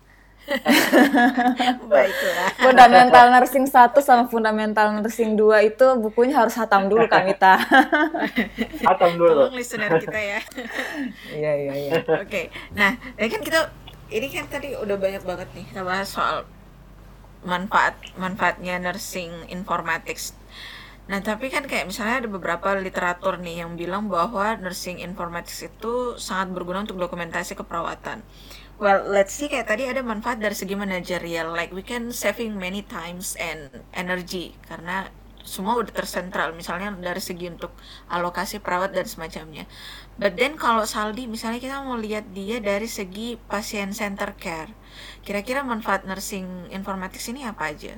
baiklah 1.91 2.51
Fundamental 2.55 3.25
Nursing 3.35 3.67
1 3.67 3.99
sama 3.99 4.31
Fundamental 4.31 4.95
Nursing 4.95 5.35
2 5.35 5.75
itu 5.75 5.87
bukunya 5.99 6.39
harus 6.39 6.55
hatam 6.55 6.87
dulu 6.87 7.07
Kamita. 7.11 7.59
Atau 8.91 9.11
dulu. 9.19 9.51
tolong 9.51 9.55
listener 9.59 9.91
kita 9.99 10.15
ya 10.15 10.41
Iya 11.43 11.53
iya 11.67 11.73
iya. 11.75 11.93
oke 11.99 12.43
nah 12.79 12.95
ini 13.19 13.27
kan 13.27 13.43
kita 13.43 13.61
ini 14.07 14.27
kan 14.31 14.47
tadi 14.47 14.79
udah 14.79 14.95
banyak 14.95 15.23
banget 15.27 15.49
nih 15.51 15.65
kita 15.67 15.83
bahas 15.83 16.15
soal 16.15 16.47
manfaat 17.43 17.99
manfaatnya 18.15 18.79
nursing 18.79 19.31
informatics 19.51 20.35
Nah, 21.07 21.23
tapi 21.23 21.55
kan 21.55 21.63
kayak 21.71 21.87
misalnya 21.87 22.27
ada 22.27 22.31
beberapa 22.31 22.75
literatur 22.75 23.39
nih 23.39 23.63
yang 23.63 23.79
bilang 23.79 24.11
bahwa 24.11 24.59
nursing 24.59 24.99
informatics 24.99 25.63
itu 25.63 26.19
sangat 26.19 26.51
berguna 26.51 26.83
untuk 26.83 26.99
dokumentasi 26.99 27.55
keperawatan. 27.55 28.27
Well, 28.83 29.07
let's 29.09 29.33
see 29.33 29.47
kayak 29.47 29.71
tadi 29.71 29.87
ada 29.87 30.03
manfaat 30.03 30.43
dari 30.43 30.59
segi 30.59 30.75
manajerial, 30.75 31.55
like 31.55 31.71
we 31.71 31.87
can 31.87 32.11
saving 32.11 32.59
many 32.59 32.83
times 32.83 33.39
and 33.39 33.71
energy 33.95 34.59
karena 34.67 35.09
semua 35.47 35.79
udah 35.79 35.95
tersentral 35.95 36.51
misalnya 36.59 36.91
dari 36.99 37.23
segi 37.23 37.47
untuk 37.55 37.71
alokasi 38.11 38.59
perawat 38.59 38.91
dan 38.91 39.07
semacamnya. 39.07 39.71
But 40.19 40.35
then 40.35 40.59
kalau 40.59 40.83
Saldi 40.85 41.31
misalnya 41.31 41.63
kita 41.63 41.87
mau 41.87 41.95
lihat 41.95 42.35
dia 42.35 42.59
dari 42.59 42.91
segi 42.91 43.39
pasien 43.47 43.95
center 43.95 44.35
care. 44.35 44.75
Kira-kira 45.23 45.63
manfaat 45.63 46.03
nursing 46.03 46.67
informatics 46.75 47.31
ini 47.31 47.47
apa 47.47 47.71
aja? 47.71 47.95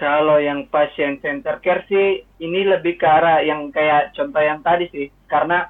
Kalau 0.00 0.40
yang 0.40 0.64
pasien 0.72 1.20
center 1.20 1.60
care 1.60 1.84
sih 1.84 2.24
ini 2.40 2.64
lebih 2.64 2.96
ke 2.96 3.04
arah 3.04 3.44
yang 3.44 3.68
kayak 3.68 4.16
contoh 4.16 4.40
yang 4.40 4.64
tadi 4.64 4.88
sih. 4.88 5.12
Karena 5.28 5.68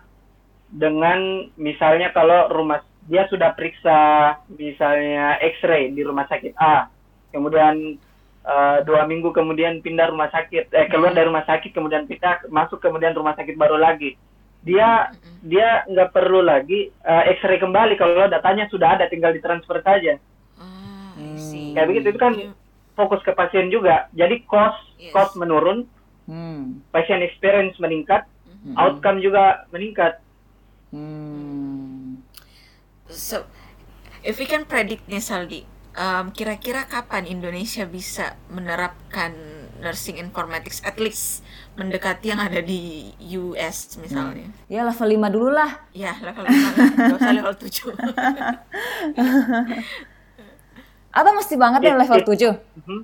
dengan 0.71 1.51
misalnya 1.59 2.14
kalau 2.14 2.47
rumah 2.47 2.79
dia 3.11 3.27
sudah 3.27 3.59
periksa 3.59 4.38
misalnya 4.55 5.35
X-ray 5.43 5.90
di 5.90 6.07
rumah 6.07 6.31
sakit 6.31 6.55
A, 6.62 6.87
kemudian 7.35 7.99
uh, 8.47 8.87
dua 8.87 9.03
minggu 9.11 9.35
kemudian 9.35 9.83
pindah 9.83 10.14
rumah 10.14 10.31
sakit, 10.31 10.71
eh 10.79 10.87
keluar 10.87 11.11
dari 11.11 11.27
rumah 11.27 11.43
sakit 11.43 11.75
kemudian 11.75 12.07
pindah 12.07 12.47
masuk 12.55 12.79
kemudian 12.79 13.19
rumah 13.19 13.35
sakit 13.35 13.59
baru 13.59 13.83
lagi. 13.83 14.14
Dia 14.62 15.11
dia 15.43 15.83
nggak 15.90 16.14
perlu 16.14 16.47
lagi 16.47 16.87
uh, 17.03 17.27
X-ray 17.35 17.59
kembali 17.59 17.99
kalau 17.99 18.31
datanya 18.31 18.71
sudah 18.71 18.95
ada 18.95 19.11
tinggal 19.11 19.35
ditransfer 19.35 19.83
saja. 19.83 20.23
Ah. 20.55 21.19
Kayak 21.75 21.88
begitu 21.90 22.07
itu 22.14 22.21
kan 22.23 22.35
fokus 23.00 23.24
ke 23.24 23.32
pasien 23.32 23.72
juga. 23.72 24.12
Jadi 24.12 24.44
cost 24.44 24.76
Yes. 25.00 25.16
cost 25.16 25.32
menurun, 25.34 25.88
Hmm. 26.28 26.84
patient 26.92 27.24
experience 27.24 27.74
meningkat, 27.80 28.28
Mm-hmm. 28.44 28.74
outcome 28.76 29.18
juga 29.18 29.64
meningkat. 29.72 30.20
Hmm. 30.92 32.20
So, 33.08 33.48
if 34.20 34.36
we 34.36 34.44
can 34.44 34.62
predict 34.62 35.08
nih 35.08 35.18
Saldi, 35.18 35.64
um, 35.96 36.28
kira-kira 36.28 36.84
kapan 36.84 37.24
Indonesia 37.24 37.82
bisa 37.82 38.36
menerapkan 38.46 39.32
nursing 39.80 40.20
informatics 40.20 40.84
at 40.84 41.00
least 41.00 41.40
mendekati 41.74 42.28
yang 42.28 42.38
ada 42.38 42.60
di 42.60 43.10
US 43.32 43.96
misalnya? 43.96 44.52
Ya 44.68 44.84
level 44.84 45.08
5 45.08 45.32
dulu 45.32 45.48
lah. 45.50 45.88
Ya, 45.90 46.12
level 46.20 46.44
5 46.44 46.52
lah, 46.52 46.88
nggak 46.92 47.16
usah 47.16 47.32
level 47.32 47.54
7. 47.56 47.96
Atau 51.11 51.33
mesti 51.33 51.55
banget 51.55 51.81
ya 51.83 51.92
It- 51.92 52.01
level 52.01 52.18
it- 52.18 52.27
7? 52.27 52.53
Mhm. 52.81 53.01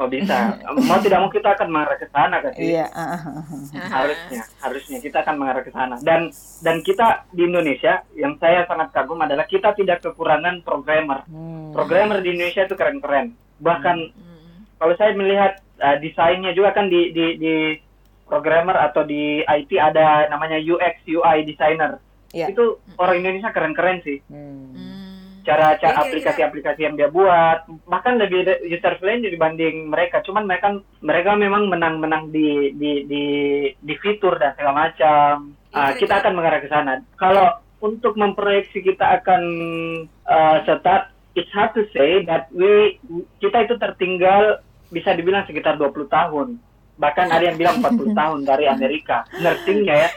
Oh 0.00 0.08
bisa. 0.08 0.56
Mau 0.80 0.96
tidak 0.96 1.20
mau 1.20 1.28
kita 1.28 1.52
akan 1.52 1.68
mengarah 1.68 1.92
ke 1.94 2.08
sana 2.08 2.40
kan 2.40 2.56
sih? 2.56 2.72
Iya. 2.72 2.88
ah, 2.88 3.20
ah, 3.20 3.36
ah. 3.36 3.44
Harusnya, 3.92 4.40
harusnya 4.58 4.98
kita 4.98 5.20
akan 5.20 5.36
mengarah 5.36 5.60
ke 5.60 5.68
sana. 5.68 6.00
Dan 6.00 6.32
dan 6.64 6.80
kita 6.80 7.28
di 7.30 7.44
Indonesia 7.44 8.00
yang 8.16 8.40
saya 8.40 8.64
sangat 8.64 8.96
kagum 8.96 9.20
adalah 9.20 9.44
kita 9.44 9.76
tidak 9.76 10.00
kekurangan 10.00 10.64
programmer. 10.64 11.20
Hmm. 11.28 11.76
Programmer 11.76 12.24
di 12.24 12.32
Indonesia 12.32 12.64
itu 12.64 12.72
keren-keren. 12.72 13.36
Bahkan 13.60 13.96
Hmm. 14.08 14.64
kalau 14.80 14.96
saya 14.96 15.12
melihat 15.12 15.60
uh, 15.76 16.00
desainnya 16.00 16.56
juga 16.56 16.72
kan 16.72 16.88
di 16.88 17.12
di 17.12 17.36
di 17.36 17.54
programmer 18.24 18.80
atau 18.80 19.04
di 19.04 19.44
IT 19.44 19.70
ada 19.74 20.24
namanya 20.28 20.56
UX 20.56 21.04
UI 21.04 21.44
designer. 21.44 22.00
Iya. 22.32 22.48
Itu 22.48 22.80
orang 22.96 23.20
Indonesia 23.20 23.52
keren-keren 23.52 24.00
sih. 24.00 24.24
Hmm. 24.32 24.89
Hmm. 25.40 25.46
Cara 25.46 25.66
Jadi 25.66 25.80
cara 25.80 25.90
kira-kira- 25.90 26.04
aplikasi-aplikasi 26.04 26.80
yang 26.82 26.94
dia 26.94 27.08
buat 27.08 27.58
bahkan 27.84 28.14
lebih 28.14 28.40
user 28.62 28.94
friendly 28.96 29.28
dibanding 29.28 29.88
mereka. 29.88 30.20
Cuman 30.20 30.44
mereka 30.44 30.68
mereka 31.00 31.32
memang 31.34 31.66
menang-menang 31.66 32.28
di 32.28 32.70
di 32.72 32.92
di 33.04 33.24
di 33.74 33.94
fitur 33.96 34.36
dan 34.36 34.52
segala 34.52 34.86
macam. 34.86 35.56
Ah, 35.70 35.90
Kira-kira- 35.90 35.98
kita 35.98 36.14
akan 36.20 36.32
mengarah 36.34 36.60
ke 36.60 36.68
sana. 36.68 36.92
Kalau 37.14 37.46
untuk 37.80 38.12
memproyeksi 38.14 38.84
kita 38.84 39.18
akan 39.18 39.42
uh, 40.22 40.60
start, 40.62 41.08
it's 41.32 41.48
hard 41.50 41.72
to 41.72 41.88
say 41.90 42.20
that 42.22 42.52
we 42.52 43.00
kita 43.38 43.64
itu 43.64 43.74
tertinggal 43.74 44.60
bisa 44.88 45.14
dibilang 45.14 45.46
sekitar 45.46 45.74
20 45.74 45.88
tahun. 46.06 46.60
Bahkan 46.94 47.32
ada 47.32 47.40
yang 47.42 47.56
bilang 47.56 47.80
40 47.80 48.12
tahun 48.20 48.38
dari 48.44 48.68
Amerika. 48.68 49.24
Nursingnya 49.34 49.94
ya, 49.96 50.10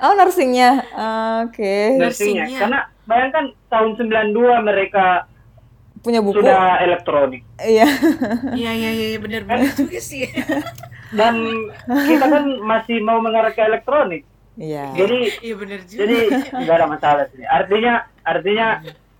Oh 0.00 0.16
nursingnya, 0.16 0.70
oke. 1.44 1.74
nursingnya. 2.00 2.48
Nursingnya. 2.48 2.58
Karena 2.58 2.80
bayangkan 3.04 3.44
tahun 3.68 3.90
92 3.96 4.32
mereka 4.62 5.26
Punya 6.02 6.18
buku? 6.18 6.42
sudah 6.42 6.82
elektronik. 6.82 7.46
Iya. 7.56 7.86
Iya, 8.52 8.70
iya, 8.74 8.90
iya, 8.90 9.18
benar-benar 9.18 9.70
juga 9.72 9.98
sih. 9.98 10.26
Dan 11.18 11.38
kita 11.86 12.24
kan 12.26 12.44
masih 12.58 12.98
mau 12.98 13.22
mengarah 13.22 13.52
ke 13.52 13.60
elektronik. 13.60 14.26
Iya. 14.58 14.92
Jadi 14.92 15.18
Iya, 15.40 15.54
benar 15.56 15.80
juga. 15.84 15.98
jadi 16.02 16.16
nggak 16.52 16.76
ada 16.76 16.86
masalah 16.86 17.24
sih. 17.30 17.44
Artinya 17.44 17.94
artinya 18.20 18.66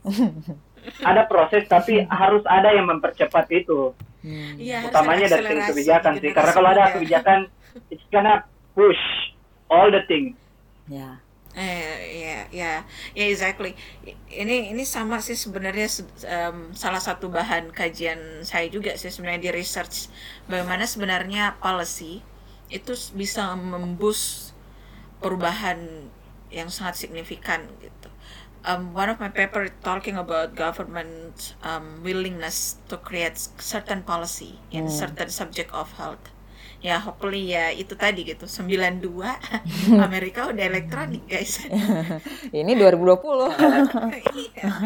ada 1.11 1.23
proses 1.25 1.65
tapi 1.69 2.03
harus 2.05 2.43
ada 2.45 2.69
yang 2.69 2.89
mempercepat 2.89 3.47
itu. 3.49 3.95
Hmm. 4.23 4.55
Iya, 4.57 4.87
Utamanya 4.87 5.27
dari 5.29 5.45
segi 5.47 5.63
kebijakan 5.73 6.13
sih. 6.19 6.31
Karena 6.31 6.51
generasi 6.51 6.57
kalau 6.57 6.69
ada 6.71 6.85
kebijakan, 6.95 7.39
it's 7.91 8.07
gonna 8.09 8.43
push 8.75 9.03
all 9.67 9.89
the 9.89 10.03
things. 10.07 10.35
Ya. 10.87 11.19
Eh, 11.53 12.25
ya, 12.25 12.39
ya, 12.49 12.73
ya, 13.13 13.25
exactly. 13.29 13.77
Ini, 14.43 14.73
ini 14.73 14.85
sama 14.89 15.21
sih 15.21 15.37
sebenarnya 15.37 15.85
se- 15.85 16.09
em, 16.25 16.73
salah 16.73 16.97
satu 17.09 17.29
bahan 17.29 17.69
kajian 17.77 18.41
saya 18.41 18.73
juga 18.73 18.97
sih 18.97 19.13
sebenarnya 19.13 19.43
di 19.47 19.53
research 19.61 20.09
bagaimana 20.49 20.89
sebenarnya 20.89 21.61
policy 21.61 22.25
itu 22.73 22.93
bisa 23.13 23.53
memboost 23.53 24.57
perubahan 25.21 26.09
yang 26.49 26.69
sangat 26.73 26.97
signifikan 27.05 27.69
gitu. 27.85 28.09
Um, 28.65 28.95
one 28.97 29.11
of 29.13 29.19
my 29.21 29.29
paper 29.29 29.69
talking 29.85 30.17
about 30.17 30.55
government 30.57 31.53
um, 31.61 32.01
willingness 32.01 32.81
to 32.89 32.97
create 32.97 33.37
certain 33.61 34.01
policy 34.07 34.57
in 34.73 34.89
certain 34.89 35.29
subject 35.29 35.69
of 35.77 35.93
health. 36.01 36.33
Ya, 36.83 36.99
hopefully 36.99 37.55
ya 37.55 37.71
itu 37.71 37.95
tadi 37.95 38.27
gitu. 38.27 38.51
92 38.51 39.07
Amerika 40.07 40.51
udah 40.51 40.65
elektronik, 40.67 41.23
guys. 41.31 41.63
Ini 42.51 42.73
2020. 42.75 43.55
Iya. 44.35 44.65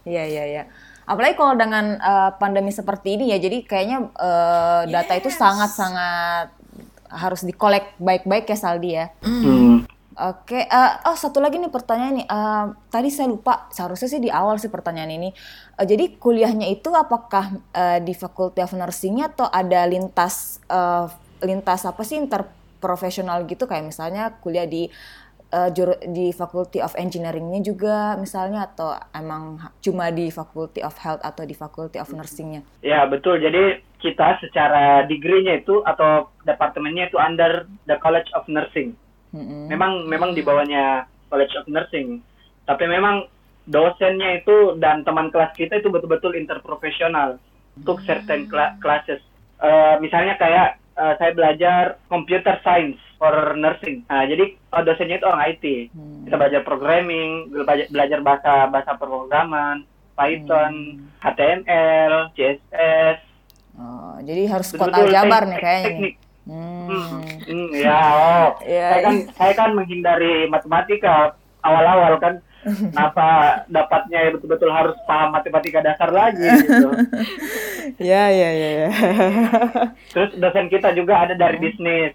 Iya 0.00 0.24
iya 0.24 0.44
iya. 0.48 0.62
Apalagi 1.04 1.36
kalau 1.36 1.52
dengan 1.52 2.00
eh, 2.00 2.30
pandemi 2.40 2.72
seperti 2.72 3.20
ini 3.20 3.36
ya, 3.36 3.36
jadi 3.36 3.60
kayaknya 3.68 4.08
eh, 4.16 4.82
data 4.88 5.12
itu 5.12 5.28
Yes. 5.28 5.36
sangat-sangat 5.36 6.48
harus 7.12 7.44
dikolek 7.44 8.00
baik-baik 8.00 8.48
ya 8.48 8.56
Saldi 8.56 8.96
ya. 8.96 9.12
Hmm. 9.20 9.84
Oke, 10.10 10.66
eh, 10.66 10.92
oh 11.06 11.14
satu 11.14 11.38
lagi 11.38 11.62
nih 11.62 11.70
pertanyaan 11.70 12.14
nih. 12.18 12.26
Eh, 12.26 12.66
tadi 12.90 13.08
saya 13.14 13.30
lupa, 13.30 13.70
seharusnya 13.70 14.10
sih 14.10 14.18
di 14.18 14.26
awal 14.26 14.58
sih 14.58 14.66
pertanyaan 14.66 15.14
ini. 15.14 15.30
Eh, 15.78 15.86
jadi 15.86 16.18
kuliahnya 16.18 16.66
itu 16.66 16.90
apakah 16.90 17.62
eh, 17.70 18.02
di 18.02 18.10
Faculty 18.10 18.58
of 18.58 18.74
Nursing-nya 18.74 19.30
atau 19.30 19.46
ada 19.46 19.86
lintas 19.86 20.58
eh, 20.66 21.06
lintas 21.46 21.86
apa 21.86 22.02
sih 22.02 22.18
interprofesional 22.18 23.46
gitu 23.46 23.70
kayak 23.70 23.86
misalnya 23.86 24.34
kuliah 24.42 24.66
di 24.66 24.90
eh, 25.54 25.70
juru- 25.70 26.02
di 26.10 26.34
Faculty 26.34 26.82
of 26.82 26.98
Engineering-nya 26.98 27.62
juga 27.62 28.18
misalnya 28.18 28.66
atau 28.66 28.98
emang 29.14 29.62
cuma 29.78 30.10
di 30.10 30.34
Faculty 30.34 30.82
of 30.82 30.98
Health 30.98 31.22
atau 31.22 31.46
di 31.46 31.54
Faculty 31.54 32.02
of 32.02 32.10
Nursing-nya? 32.10 32.66
Ya 32.82 33.06
betul. 33.06 33.38
Jadi 33.38 33.78
kita 34.02 34.42
secara 34.42 35.06
degree-nya 35.06 35.62
itu 35.62 35.86
atau 35.86 36.34
departemennya 36.42 37.14
itu 37.14 37.16
under 37.20 37.70
the 37.86 37.94
College 38.02 38.26
of 38.34 38.42
Nursing. 38.50 38.98
Mm-mm. 39.30 39.66
Memang 39.66 40.04
memang 40.04 40.30
di 40.32 40.42
bawahnya 40.42 41.04
College 41.26 41.54
of 41.54 41.66
Nursing. 41.66 42.18
Tapi 42.64 42.84
memang 42.84 43.26
dosennya 43.64 44.36
itu 44.36 44.74
dan 44.76 45.02
teman 45.02 45.30
kelas 45.30 45.54
kita 45.54 45.78
itu 45.78 45.86
betul-betul 45.86 46.34
interprofesional 46.34 47.38
untuk 47.72 48.02
certain 48.02 48.46
cla- 48.46 48.74
classes. 48.78 49.22
Eh, 49.58 49.94
misalnya 49.98 50.34
kayak 50.34 50.68
eh, 50.96 51.14
saya 51.16 51.30
belajar 51.30 51.82
computer 52.06 52.58
science 52.60 52.98
for 53.14 53.32
nursing. 53.54 54.02
Nah, 54.06 54.24
jadi 54.24 54.44
eh, 54.50 54.82
dosennya 54.82 55.16
itu 55.16 55.26
orang 55.26 55.44
IT. 55.48 55.64
Hmm. 55.90 56.24
Kita 56.24 56.34
belajar 56.36 56.60
programming, 56.62 57.30
belajar, 57.48 57.86
belajar 57.88 58.18
bahasa 58.20 58.52
bahasa 58.66 58.92
pemrograman, 58.96 59.86
Python, 60.12 60.74
HTML, 61.20 62.34
CSS, 62.34 63.30
Oh, 63.72 64.20
jadi 64.20 64.44
harus 64.44 64.76
kuat 64.76 64.92
aljabar 64.92 65.40
tek- 65.40 65.48
nih 65.48 65.58
kayaknya. 65.58 65.88
teknik. 65.88 66.14
Hmm. 66.50 67.22
Hmm, 67.46 67.68
ya, 67.70 68.00
oh. 68.10 68.48
Iya, 68.66 68.86
saya 68.88 69.00
kan 69.00 69.14
iya. 69.14 69.26
saya 69.38 69.52
kan 69.54 69.70
menghindari 69.72 70.34
matematika 70.46 71.14
awal-awal 71.62 72.18
kan. 72.18 72.34
Kenapa 72.92 73.28
dapatnya 73.66 74.18
ya 74.20 74.30
betul-betul 74.36 74.68
harus 74.68 74.92
paham 75.08 75.32
matematika 75.32 75.80
dasar 75.80 76.10
lagi 76.10 76.44
gitu. 76.60 76.90
Ya 78.12 78.28
ya 78.28 78.50
ya 78.52 78.70
ya. 78.84 78.88
Terus 80.08 80.30
dosen 80.36 80.68
kita 80.68 80.92
juga 80.92 81.24
ada 81.24 81.32
dari 81.32 81.56
bisnis. 81.56 82.12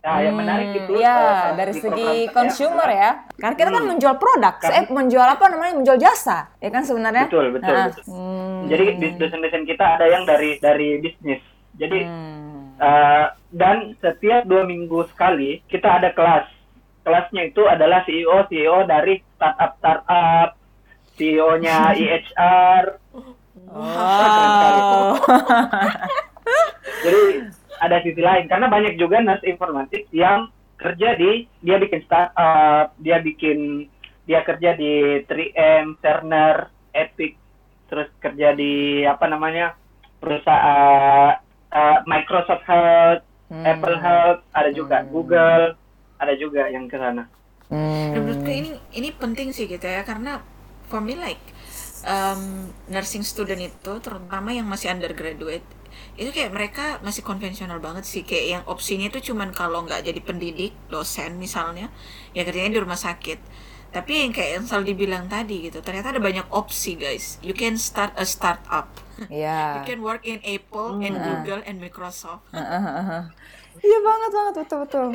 Nah, 0.00 0.16
yang 0.16 0.32
menarik 0.32 0.72
itu 0.72 0.96
ya 0.96 1.12
eh, 1.12 1.60
dari 1.60 1.72
segi 1.76 2.10
consumer 2.32 2.88
adalah- 2.88 2.96
ya. 2.96 3.10
Karena 3.36 3.54
kita 3.54 3.68
kan 3.68 3.84
menjual 3.84 4.14
produk, 4.16 4.54
saya 4.58 4.82
menjual 4.88 5.28
apa 5.28 5.44
namanya 5.50 5.72
menjual 5.76 5.98
jasa, 6.00 6.48
ya 6.56 6.70
kan 6.70 6.80
sebenarnya. 6.80 7.28
Betul, 7.28 7.52
betul, 7.52 7.68
Nah, 7.68 7.86
betul. 7.92 8.02
hmm, 8.08 8.58
Jadi 8.64 8.84
di- 8.96 9.16
dosen-dosen 9.20 9.62
kita 9.66 9.84
ada 9.98 10.06
yang 10.08 10.24
dari 10.24 10.56
dari 10.56 11.04
bisnis. 11.04 11.42
Jadi 11.76 11.98
hmm, 12.00 12.80
eh, 12.80 13.24
dan 13.50 13.98
setiap 13.98 14.46
dua 14.46 14.62
minggu 14.66 15.06
sekali 15.10 15.62
kita 15.66 16.00
ada 16.02 16.14
kelas. 16.14 16.46
Kelasnya 17.02 17.50
itu 17.50 17.62
adalah 17.66 18.04
CEO 18.06 18.46
CEO 18.46 18.86
dari 18.86 19.18
startup 19.34 19.72
startup, 19.82 20.48
CEO-nya 21.18 21.76
IHR. 22.00 22.84
Wow. 23.70 25.18
Jadi 27.04 27.22
ada 27.80 27.96
sisi 28.04 28.20
lain 28.20 28.46
karena 28.46 28.68
banyak 28.68 28.94
juga 29.00 29.24
nurse 29.24 29.46
informatik 29.48 30.06
yang 30.12 30.52
kerja 30.76 31.16
di 31.16 31.48
dia 31.60 31.76
bikin 31.76 32.00
startup, 32.04 32.92
dia 33.00 33.20
bikin 33.20 33.88
dia 34.24 34.46
kerja 34.46 34.76
di 34.78 35.24
3M, 35.26 35.98
Cerner, 35.98 36.70
Epic, 36.94 37.34
terus 37.90 38.06
kerja 38.22 38.54
di 38.54 39.02
apa 39.02 39.26
namanya 39.26 39.74
perusahaan 40.22 41.40
uh, 41.72 41.98
Microsoft 42.06 42.64
Health, 42.68 43.24
Hmm. 43.50 43.66
Apple 43.66 43.98
Health, 43.98 44.46
ada 44.54 44.70
juga 44.70 45.02
Hmm. 45.02 45.10
Google, 45.10 45.74
ada 46.22 46.34
juga 46.38 46.70
yang 46.70 46.86
ke 46.86 46.96
sana. 46.96 47.26
Hmm. 47.70 48.14
Dan 48.14 48.20
menurutku 48.26 48.50
ini 48.50 48.70
ini 48.94 49.08
penting 49.14 49.50
sih 49.54 49.66
gitu 49.66 49.86
ya 49.86 50.02
karena 50.02 50.42
for 50.90 50.98
me 51.02 51.14
like 51.14 51.42
um, 52.06 52.70
nursing 52.90 53.22
student 53.22 53.62
itu 53.62 53.92
terutama 54.02 54.50
yang 54.50 54.66
masih 54.66 54.90
undergraduate 54.90 55.62
itu 56.18 56.30
kayak 56.34 56.52
mereka 56.52 56.84
masih 57.06 57.22
konvensional 57.22 57.78
banget 57.78 58.04
sih 58.04 58.22
kayak 58.26 58.46
yang 58.46 58.62
opsinya 58.66 59.08
itu 59.08 59.32
cuman 59.32 59.54
kalau 59.54 59.86
nggak 59.86 60.04
jadi 60.04 60.20
pendidik 60.20 60.72
dosen 60.90 61.36
misalnya 61.38 61.88
ya 62.36 62.42
kerjanya 62.42 62.76
di 62.76 62.80
rumah 62.82 62.98
sakit 62.98 63.38
tapi 63.90 64.12
yang 64.20 64.30
kayak 64.30 64.50
yang 64.54 64.64
selalu 64.64 64.84
dibilang 64.88 65.26
tadi 65.26 65.66
gitu 65.66 65.78
ternyata 65.80 66.10
ada 66.10 66.18
banyak 66.18 66.46
opsi 66.48 66.94
guys 66.94 67.38
you 67.40 67.52
can 67.52 67.74
start 67.74 68.14
a 68.14 68.24
startup 68.24 68.86
Iya. 69.26 69.60
you 69.76 69.82
can 69.86 70.00
work 70.00 70.24
in 70.24 70.40
Apple 70.40 70.98
and 70.98 71.12
Google 71.14 71.60
and 71.62 71.76
Microsoft 71.76 72.46
Iya 73.72 73.98
banget 74.02 74.30
banget 74.30 74.54
betul 74.58 74.78
betul. 74.82 75.08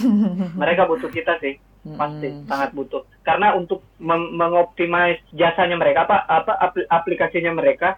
Mereka 0.60 0.82
butuh 0.84 1.08
kita 1.08 1.38
sih, 1.38 1.56
pasti 1.94 2.26
sangat 2.44 2.74
butuh. 2.74 3.06
Karena 3.22 3.54
untuk 3.54 3.86
mengoptimize 3.96 5.22
jasanya 5.30 5.78
mereka 5.78 6.02
apa 6.02 6.26
apa 6.26 6.52
apl- 6.58 6.90
aplikasinya 6.90 7.54
mereka, 7.54 7.96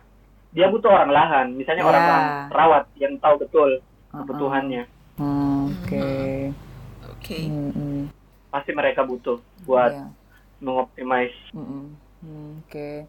dia 0.52 0.68
butuh 0.68 0.92
orang 0.92 1.10
lahan, 1.10 1.46
misalnya 1.50 1.82
Ya. 1.82 1.88
orang 1.88 2.04
perawat 2.52 2.84
yang 2.94 3.16
tahu 3.18 3.34
betul 3.40 3.70
kebutuhannya. 4.12 4.84
Hmm, 5.16 5.72
Oke. 5.74 6.06
oke 7.08 7.38
Hmm, 7.40 7.72
hmm. 7.72 8.02
Pasti 8.56 8.72
mereka 8.72 9.04
butuh 9.04 9.36
buat 9.62 9.92
Iya. 9.92 10.08
mengoptimize. 10.58 11.36
Mm-mm. 11.52 11.92
Hmm, 12.24 12.64
Oke. 12.64 13.04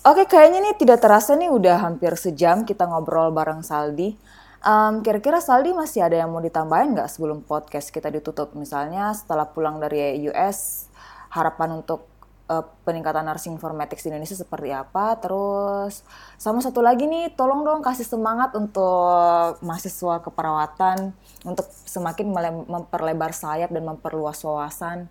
Oke, 0.00 0.22
kayaknya 0.24 0.62
nih 0.62 0.78
tidak 0.78 1.02
terasa 1.02 1.34
nih 1.34 1.50
udah 1.50 1.82
hampir 1.82 2.14
sejam 2.14 2.62
kita 2.62 2.86
ngobrol 2.86 3.34
bareng 3.34 3.60
Saldi. 3.60 4.14
Em, 4.60 4.94
kira-kira 5.00 5.42
Saldi 5.42 5.74
masih 5.74 6.06
ada 6.06 6.14
yang 6.14 6.30
mau 6.30 6.38
ditambahin 6.38 6.94
nggak 6.94 7.10
sebelum 7.10 7.42
podcast 7.42 7.90
kita 7.90 8.08
ditutup? 8.08 8.54
Misalnya 8.54 9.10
setelah 9.10 9.44
pulang 9.44 9.76
dari 9.76 9.98
US, 10.24 10.86
harapan 11.28 11.82
untuk 11.82 12.06
eh, 12.50 12.64
peningkatan 12.82 13.22
nursing 13.22 13.54
informatics 13.54 14.02
di 14.02 14.10
Indonesia 14.10 14.34
seperti 14.34 14.74
apa? 14.74 15.14
Terus 15.22 16.02
sama 16.34 16.58
satu 16.58 16.82
lagi 16.82 17.06
nih, 17.06 17.30
tolong 17.38 17.62
dong 17.62 17.80
kasih 17.86 18.02
semangat 18.02 18.50
untuk 18.58 19.62
mahasiswa 19.62 20.18
keperawatan 20.18 21.14
untuk 21.46 21.70
semakin 21.86 22.34
memperlebar 22.66 23.30
sayap 23.30 23.70
dan 23.70 23.86
memperluas 23.86 24.42
wawasan. 24.42 25.06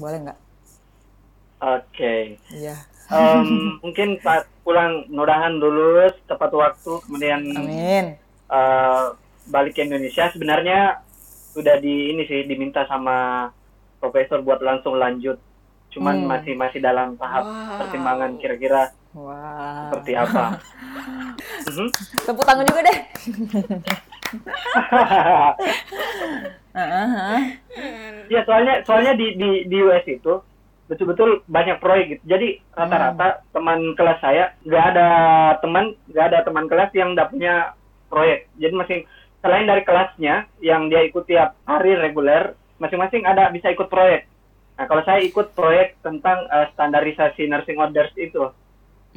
Boleh 0.00 0.18
nggak? 0.24 0.38
Oke. 1.58 2.38
Iya. 2.48 2.76
Em, 3.12 3.48
mungkin 3.84 4.16
saat 4.24 4.48
pulang 4.62 5.08
mudahan 5.08 5.56
lulus 5.56 6.12
tepat 6.28 6.52
waktu 6.52 6.92
kemudian 7.08 7.40
Amin. 7.56 8.06
eh, 8.52 9.06
balik 9.48 9.80
ke 9.80 9.84
Indonesia 9.84 10.28
sebenarnya 10.28 11.00
sudah 11.56 11.80
di 11.80 12.12
ini 12.12 12.28
sih 12.28 12.44
diminta 12.44 12.84
sama 12.84 13.48
profesor 13.98 14.44
buat 14.44 14.60
langsung 14.60 15.00
lanjut 15.00 15.40
cuman 15.88 16.16
Hmm. 16.18 16.28
masih 16.28 16.52
masih 16.54 16.78
dalam 16.78 17.16
tahap 17.16 17.42
Wow. 17.42 17.78
pertimbangan 17.80 18.30
kira-kira 18.36 18.82
Wah. 19.12 19.88
seperti 19.88 20.12
apa 20.14 20.44
Mhm. 21.68 21.88
Tepuk 22.24 22.44
tangan 22.44 22.64
juga 22.64 22.80
deh. 22.82 22.98
Heeh. 26.74 27.40
ya 28.32 28.40
soalnya 28.44 28.84
soalnya 28.84 29.12
di 29.14 29.34
di 29.34 29.50
di 29.66 29.76
US 29.80 30.04
itu 30.04 30.42
betul-betul 30.86 31.44
banyak 31.44 31.76
proyek 31.78 32.04
gitu 32.08 32.22
jadi 32.26 32.48
rata-rata 32.72 33.44
teman 33.50 33.92
kelas 33.92 34.18
saya 34.18 34.56
nggak 34.62 34.84
ada 34.88 35.08
teman 35.60 35.84
nggak 36.08 36.26
ada 36.26 36.38
teman 36.42 36.64
kelas 36.64 36.90
yang 36.92 37.12
nggak 37.12 37.28
punya 37.28 37.76
proyek 38.08 38.48
jadi 38.56 38.72
masing 38.72 39.00
selain 39.38 39.68
dari 39.68 39.82
kelasnya 39.84 40.34
yang 40.58 40.88
dia 40.88 41.04
ikut 41.04 41.24
tiap 41.24 41.56
hari 41.62 41.92
reguler 41.92 42.56
masing-masing 42.78 43.22
ada 43.22 43.48
bisa 43.48 43.68
ikut 43.68 43.86
proyek 43.86 44.24
nah 44.78 44.86
kalau 44.86 45.02
saya 45.02 45.18
ikut 45.20 45.52
proyek 45.52 45.98
tentang 46.00 46.46
eh, 46.46 46.70
standarisasi 46.72 47.44
nursing 47.44 47.76
orders 47.76 48.14
itu 48.14 48.46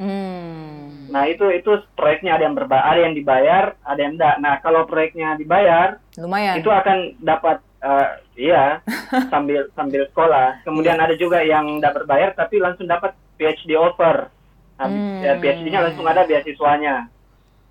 Hmm. 0.01 1.11
nah 1.11 1.27
itu 1.27 1.45
itu 1.51 1.67
proyeknya 1.93 2.33
ada 2.33 2.47
yang 2.47 2.55
berbayar 2.55 2.81
ada 2.87 3.01
yang 3.01 3.13
dibayar 3.13 3.63
ada 3.83 3.99
yang 3.99 4.13
enggak 4.15 4.35
nah 4.39 4.57
kalau 4.57 4.87
proyeknya 4.87 5.35
dibayar 5.35 5.99
Lumayan. 6.17 6.57
itu 6.57 6.67
akan 6.67 6.97
dapat 7.19 7.59
eh, 7.81 8.07
iya 8.39 8.79
sambil 9.33 9.67
sambil 9.71 10.07
sekolah. 10.07 10.63
Kemudian 10.63 10.97
Iya. 10.97 11.05
ada 11.05 11.15
juga 11.15 11.39
yang 11.41 11.77
tidak 11.77 12.01
berbayar 12.01 12.29
tapi 12.31 12.57
langsung 12.57 12.85
dapat 12.85 13.11
PhD 13.35 13.73
offer. 13.73 14.31
Nah, 14.77 14.87
Hmm. 14.89 15.21
ya, 15.21 15.37
PhD-nya 15.37 15.81
langsung 15.83 16.05
ada 16.05 16.25
beasiswanya. 16.25 17.05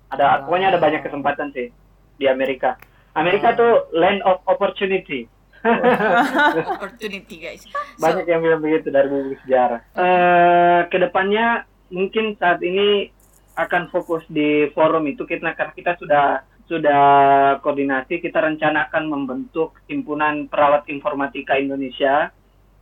Ada 0.07 0.43
pokoknya 0.43 0.71
ada 0.71 0.79
banyak 0.79 1.01
kesempatan 1.01 1.51
sih 1.51 1.71
di 2.15 2.25
Amerika. 2.27 2.75
Amerika 3.11 3.51
tuh 3.51 3.91
land 3.91 4.23
of 4.23 4.39
opportunity. 4.45 5.27
opportunity 6.73 7.35
guys 7.37 7.63
Banyak 8.01 8.25
yang 8.25 8.41
bilang 8.41 8.61
begitu 8.61 8.89
dari 8.89 9.07
buku 9.07 9.37
sejarah. 9.45 9.81
Eh 9.93 10.79
ke 10.89 10.97
depannya 10.97 11.65
mungkin 11.91 12.35
saat 12.39 12.63
ini 12.63 13.11
akan 13.59 13.91
fokus 13.91 14.23
di 14.31 14.71
forum 14.71 15.05
itu 15.11 15.27
kita 15.27 15.53
karena 15.53 15.73
kita 15.75 15.91
sudah 15.99 16.41
sudah 16.71 17.03
koordinasi 17.59 18.23
kita 18.23 18.39
rencanakan 18.39 19.11
membentuk 19.11 19.75
himpunan 19.91 20.47
perawat 20.47 20.87
informatika 20.87 21.59
Indonesia. 21.59 22.31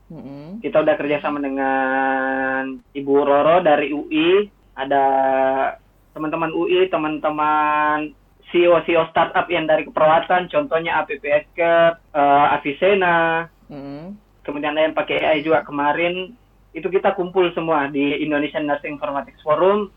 Mm-mm. 0.10 0.62
Kita 0.62 0.82
udah 0.86 0.96
kerjasama 0.98 1.42
dengan 1.42 2.82
Ibu 2.94 3.14
Roro 3.26 3.62
dari 3.62 3.94
UI, 3.94 4.46
ada 4.78 5.04
teman-teman 6.14 6.54
UI, 6.54 6.90
teman-teman 6.90 8.14
CEO 8.50 8.82
CEO 8.82 9.06
startup 9.10 9.46
yang 9.48 9.64
dari 9.64 9.84
keperawatan, 9.84 10.48
contohnya 10.48 11.00
APPSK, 11.00 11.60
eh, 12.10 12.48
Avicenna, 12.52 13.46
Mm-mm. 13.68 14.18
kemudian 14.42 14.74
ada 14.74 14.84
yang 14.84 14.94
pakai 14.94 15.18
AI 15.20 15.40
juga 15.40 15.62
kemarin 15.62 16.34
itu 16.70 16.86
kita 16.86 17.14
kumpul 17.14 17.50
semua 17.52 17.86
di 17.86 18.20
Indonesian 18.20 18.66
Nursing 18.66 18.94
Informatics 18.94 19.42
Forum 19.42 19.90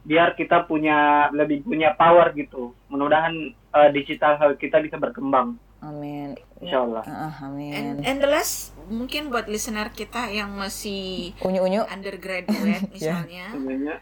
biar 0.00 0.32
kita 0.32 0.64
punya 0.64 1.28
lebih 1.30 1.60
punya 1.62 1.92
power 1.92 2.32
gitu 2.32 2.72
mudah-mudahan 2.88 3.34
uh, 3.70 3.88
digital 3.90 4.36
health 4.36 4.56
kita 4.56 4.80
bisa 4.80 4.96
berkembang 4.96 5.60
Amin. 5.78 6.32
insya 6.58 6.80
Allah 6.80 7.04
Ah, 7.04 7.44
amin. 7.44 7.70
and, 7.70 7.88
and 8.02 8.18
the 8.18 8.26
last 8.26 8.72
mungkin 8.88 9.28
buat 9.28 9.46
listener 9.46 9.92
kita 9.92 10.28
yang 10.28 10.48
masih 10.50 11.36
Unyu-unyu. 11.38 11.84
undergraduate 11.86 12.88
misalnya 12.94 13.52
Sebenarnya 13.52 13.96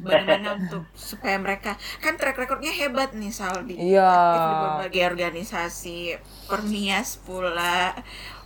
bagaimana 0.00 0.48
untuk 0.56 0.86
supaya 0.92 1.36
mereka 1.36 1.72
kan 1.98 2.14
track 2.14 2.36
recordnya 2.36 2.70
hebat 2.70 3.10
nih 3.12 3.30
Saldi 3.30 3.74
Iya. 3.74 4.04
aktif 4.04 4.40
di 4.40 4.54
berbagai 4.56 5.02
organisasi 5.08 5.98
permias 6.44 7.18
pula 7.18 7.92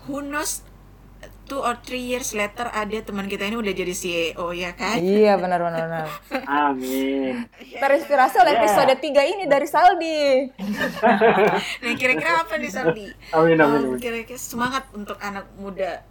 who 0.02 0.20
knows 0.20 0.64
two 1.44 1.58
or 1.58 1.76
three 1.78 2.02
years 2.02 2.32
later 2.32 2.66
ada 2.66 2.98
teman 2.98 3.26
kita 3.26 3.44
ini 3.44 3.54
udah 3.54 3.70
jadi 3.70 3.92
CEO 3.92 4.46
ya 4.50 4.72
kan 4.72 4.96
Iya, 4.96 5.36
benar 5.36 5.60
benar 5.60 5.80
benar. 5.84 6.06
amin 6.64 7.44
Terinspirasi 7.72 8.36
oleh 8.38 8.52
Yeah. 8.52 8.62
episode 8.62 8.94
3 8.96 9.04
ini 9.28 9.44
dari 9.44 9.66
Saldi. 9.66 10.48
nah 11.78 11.92
kira-kira 11.94 12.40
apa 12.40 12.54
nih 12.56 12.70
Saldi 12.70 13.06
amin 13.30 13.56
amin, 13.56 13.80
amin. 13.86 13.98
kira-kira 13.98 14.34
semangat 14.36 14.86
untuk 14.92 15.18
anak 15.18 15.46
muda 15.54 16.02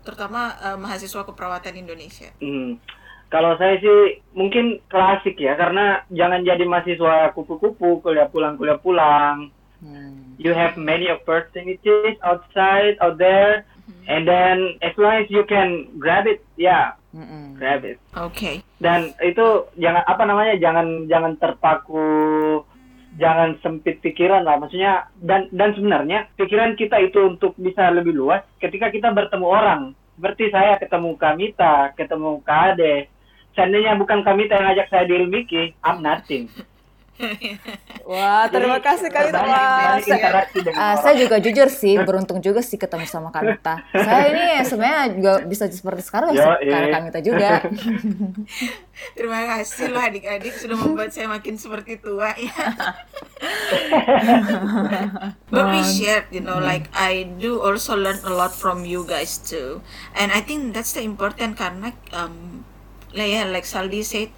terutama 0.00 0.54
uh, 0.56 0.76
mahasiswa 0.76 1.22
keperawatan 1.22 1.74
Indonesia 1.76 2.30
Hmm. 2.36 2.78
Kalau 3.26 3.58
saya 3.58 3.82
sih 3.82 4.22
mungkin 4.38 4.78
klasik 4.86 5.34
ya, 5.42 5.58
karena 5.58 6.06
jangan 6.14 6.46
jadi 6.46 6.62
mahasiswa 6.62 7.34
kupu-kupu, 7.34 7.98
kuliah 7.98 8.30
pulang, 8.30 8.54
kuliah 8.54 8.78
pulang. 8.78 9.50
Hmm. 9.82 10.38
You 10.38 10.54
have 10.54 10.78
many 10.78 11.10
opportunities 11.10 12.16
outside, 12.22 13.00
out 13.02 13.18
there, 13.18 13.66
and 14.06 14.28
then 14.28 14.78
as 14.78 14.94
long 14.94 15.24
as 15.24 15.28
you 15.32 15.42
can 15.48 15.90
grab 15.98 16.28
it, 16.28 16.44
ya, 16.54 16.94
Mm-mm. 17.16 17.56
grab 17.56 17.82
it. 17.88 17.96
oke 18.12 18.60
Dan 18.76 19.16
itu 19.24 19.46
jangan 19.80 20.04
apa 20.04 20.22
namanya, 20.28 20.54
jangan 20.60 21.08
jangan 21.08 21.32
terpaku, 21.40 22.60
jangan 23.16 23.56
sempit 23.64 24.04
pikiran 24.04 24.44
lah. 24.44 24.60
Maksudnya 24.60 25.08
dan 25.24 25.48
dan 25.50 25.72
sebenarnya 25.72 26.28
pikiran 26.36 26.76
kita 26.76 27.00
itu 27.00 27.36
untuk 27.36 27.56
bisa 27.56 27.88
lebih 27.88 28.12
luas 28.12 28.44
ketika 28.60 28.92
kita 28.92 29.10
bertemu 29.10 29.46
orang. 29.48 29.82
Seperti 30.16 30.48
saya 30.48 30.80
ketemu 30.80 31.16
Kamita, 31.16 31.92
ketemu 31.96 32.40
Kade. 32.44 33.08
Seandainya 33.56 33.96
bukan 33.96 34.20
Kamita 34.20 34.60
yang 34.60 34.68
ajak 34.76 34.86
saya 34.92 35.08
di 35.08 35.16
Ilmiki, 35.16 35.72
I'm 35.80 36.04
nothing. 36.04 36.52
Wah, 38.10 38.44
terima 38.52 38.76
kasih 38.78 39.08
Wah, 39.08 39.32
banyak 39.32 40.04
saya, 40.04 40.44
orang. 40.68 40.96
saya 41.00 41.14
juga 41.16 41.40
jujur 41.40 41.68
sih, 41.72 41.96
beruntung 42.04 42.44
juga 42.44 42.60
sih 42.60 42.76
ketemu 42.76 43.08
sama 43.08 43.32
Kamita. 43.32 43.80
Saya 43.96 44.24
ini 44.30 44.46
sebenarnya 44.68 45.04
juga 45.16 45.32
bisa 45.48 45.64
seperti 45.72 46.02
sekarang 46.04 46.36
Yo, 46.36 46.44
sih, 46.44 46.68
karena 46.68 46.86
eh. 46.86 46.92
Kamita 46.92 47.18
juga. 47.24 47.64
Terima 49.16 49.40
kasih 49.56 49.92
loh 49.92 50.02
adik-adik 50.04 50.54
sudah 50.56 50.76
membuat 50.76 51.10
saya 51.12 51.28
makin 51.28 51.56
seperti 51.56 52.00
tua 52.00 52.36
ya. 52.36 52.64
But 55.48 55.64
we 55.72 55.80
shared, 55.84 56.28
you 56.28 56.44
know, 56.44 56.60
like 56.60 56.92
I 56.92 57.24
do 57.40 57.64
also 57.64 57.96
learn 57.96 58.20
a 58.28 58.32
lot 58.32 58.52
from 58.52 58.84
you 58.84 59.08
guys 59.08 59.40
too, 59.40 59.80
and 60.12 60.32
I 60.32 60.44
think 60.44 60.76
that's 60.76 60.92
the 60.92 61.04
important 61.04 61.56
karena 61.56 61.96
um, 62.12 62.64
ya, 63.18 63.46
like 63.46 63.64
Saldi 63.64 64.00
said 64.00 64.28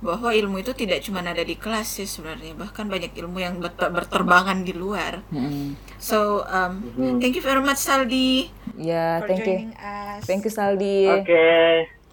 bahwa 0.00 0.32
ilmu 0.32 0.56
itu 0.58 0.72
tidak 0.72 1.00
cuma 1.00 1.20
ada 1.20 1.42
di 1.42 1.54
kelas 1.54 1.84
sih 1.94 2.08
sebenarnya, 2.08 2.54
bahkan 2.54 2.84
banyak 2.84 3.12
ilmu 3.14 3.36
yang 3.36 3.60
ber- 3.60 3.76
berterbangan 3.76 4.64
di 4.64 4.72
luar. 4.72 5.20
Mm. 5.28 5.76
So 5.96 6.40
um, 6.42 6.80
Mhm. 6.90 7.20
thank 7.20 7.34
you 7.34 7.42
very 7.42 7.60
much 7.60 7.76
Saldi 7.78 8.48
Ya, 8.74 9.20
for 9.20 9.28
thank 9.28 9.44
you. 9.44 9.68
us. 9.76 10.24
Thank 10.24 10.42
you 10.42 10.50
Saldi. 10.50 11.04
Oke, 11.06 11.44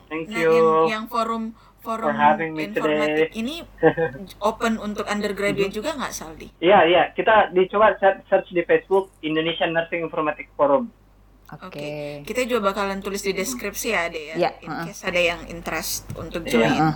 thank 0.05 0.27
Nah, 0.27 0.35
you. 0.37 0.51
yang, 0.51 0.67
yang 0.89 1.05
forum 1.07 1.55
forum 1.79 2.11
informatik 2.59 3.31
today. 3.31 3.39
ini 3.39 3.63
open 4.43 4.75
untuk 4.77 5.07
undergraduate 5.07 5.71
juga 5.71 5.95
nggak 5.95 6.11
Saldi? 6.11 6.51
Iya, 6.59 6.83
iya, 6.83 7.03
kita 7.15 7.55
dicoba 7.55 7.95
search 7.95 8.27
search 8.27 8.51
di 8.51 8.59
Facebook 8.61 9.15
Indonesian 9.21 9.71
Nursing 9.71 10.03
Informatics 10.03 10.51
Forum. 10.53 10.91
Oke. 11.47 11.63
Oke. 11.69 11.89
Kita 12.23 12.43
juga 12.43 12.67
bakalan 12.67 12.99
tulis 12.99 13.19
di 13.19 13.31
deskripsi 13.31 13.87
ya, 13.89 14.05
Ade 14.05 14.21
ya. 14.25 14.35
Ya, 14.37 14.51
In 14.59 14.71
case 14.83 15.01
ada 15.01 15.15
yang 15.17 15.41
interest 15.47 16.03
untuk 16.13 16.43
Iya. 16.43 16.51
join. 16.51 16.75
Ah. 16.77 16.95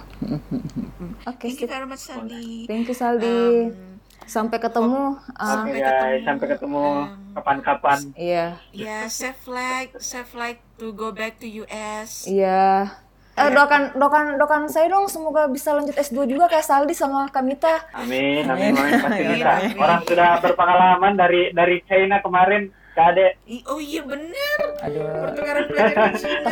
Oke, 1.29 1.47
Thank 1.47 1.59
you 1.59 1.69
very 1.69 1.85
much, 1.85 2.03
Saldi. 2.03 2.65
Thank 2.65 2.85
you 2.85 2.93
Saldi. 2.93 3.71
Um, 3.71 3.89
Sampai 4.21 4.57
ketemu. 4.57 5.17
Oke 5.17 5.39
Sampai 5.41 5.71
guys, 5.73 5.87
ketemu. 5.89 6.23
sampai 6.23 6.47
ketemu 6.47 6.83
Um, 6.83 7.33
kapan-kapan. 7.33 7.99
Iya, 8.13 8.45
Ya, 8.69 8.99
safe 9.07 9.39
flight, 9.41 9.91
safe 9.97 10.29
flight 10.29 10.59
to 10.77 10.91
go 10.91 11.09
back 11.09 11.35
to 11.37 11.47
US. 11.61 12.25
iya. 12.25 12.91
Eh, 13.33 13.47
doakan, 13.49 13.95
doakan, 13.95 14.35
doakan 14.35 14.61
saya 14.67 14.85
dong 14.87 15.07
semoga 15.07 15.47
bisa 15.47 15.71
lanjut 15.71 15.95
S2 15.95 16.27
juga 16.27 16.45
kayak 16.45 16.61
Saldi 16.61 16.91
sama 16.91 17.25
Kamita. 17.25 17.79
Amin, 17.91 18.43
amin, 18.45 18.71
amin, 18.71 18.91
pasti 18.93 19.07
Amin, 19.17 19.31
bisa. 19.33 19.51
amin. 19.57 19.75
Orang 19.77 19.99
sudah 20.03 20.29
berpengalaman 20.37 21.13
dari 21.15 21.41
dari 21.49 21.79
China 21.81 22.19
kemarin, 22.19 22.69
Kak 23.01 23.17
Ade. 23.17 23.27
I- 23.49 23.65
Oh 23.65 23.81
iya 23.81 24.01
bener. 24.05 24.57
Aduh. 24.77 25.01
Pertukaran 25.25 25.63
pelajaran 25.65 26.11
Cina. 26.13 26.49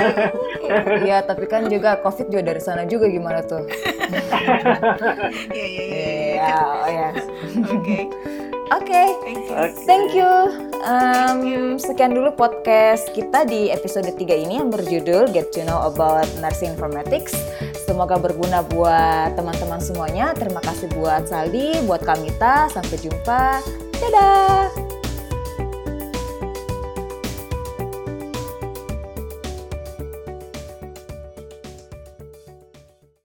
Iya, 1.05 1.17
tapi 1.21 1.45
kan 1.45 1.69
juga 1.69 2.01
COVID 2.01 2.33
juga 2.33 2.43
dari 2.43 2.57
sana 2.57 2.89
juga 2.89 3.05
gimana 3.05 3.45
tuh? 3.45 3.69
Iya, 5.53 5.65
iya, 5.65 5.83
iya. 5.85 6.09
Iya, 6.33 6.53
oh 6.57 6.89
ya. 6.89 7.09
Oke. 7.69 7.99
Oke. 8.69 9.01
Thank 9.21 9.41
you. 9.45 9.53
Oke. 9.53 9.77
Thank 9.85 10.09
you. 10.13 10.31
Um, 10.79 11.39
sekian 11.77 12.17
dulu 12.17 12.33
podcast 12.33 13.09
kita 13.13 13.45
di 13.45 13.69
episode 13.69 14.09
3 14.09 14.17
ini 14.17 14.57
yang 14.57 14.73
berjudul 14.73 15.29
Get 15.29 15.53
to 15.53 15.61
Know 15.61 15.85
About 15.85 16.25
Nursing 16.41 16.73
Informatics. 16.73 17.37
Semoga 17.85 18.17
berguna 18.17 18.65
buat 18.65 19.33
teman-teman 19.33 19.81
semuanya. 19.81 20.33
Terima 20.33 20.61
kasih 20.61 20.89
buat 20.93 21.25
Saldi, 21.25 21.77
buat 21.85 22.01
Kamita. 22.01 22.69
Sampai 22.69 22.97
jumpa. 22.97 23.61
Dadah. 24.01 24.98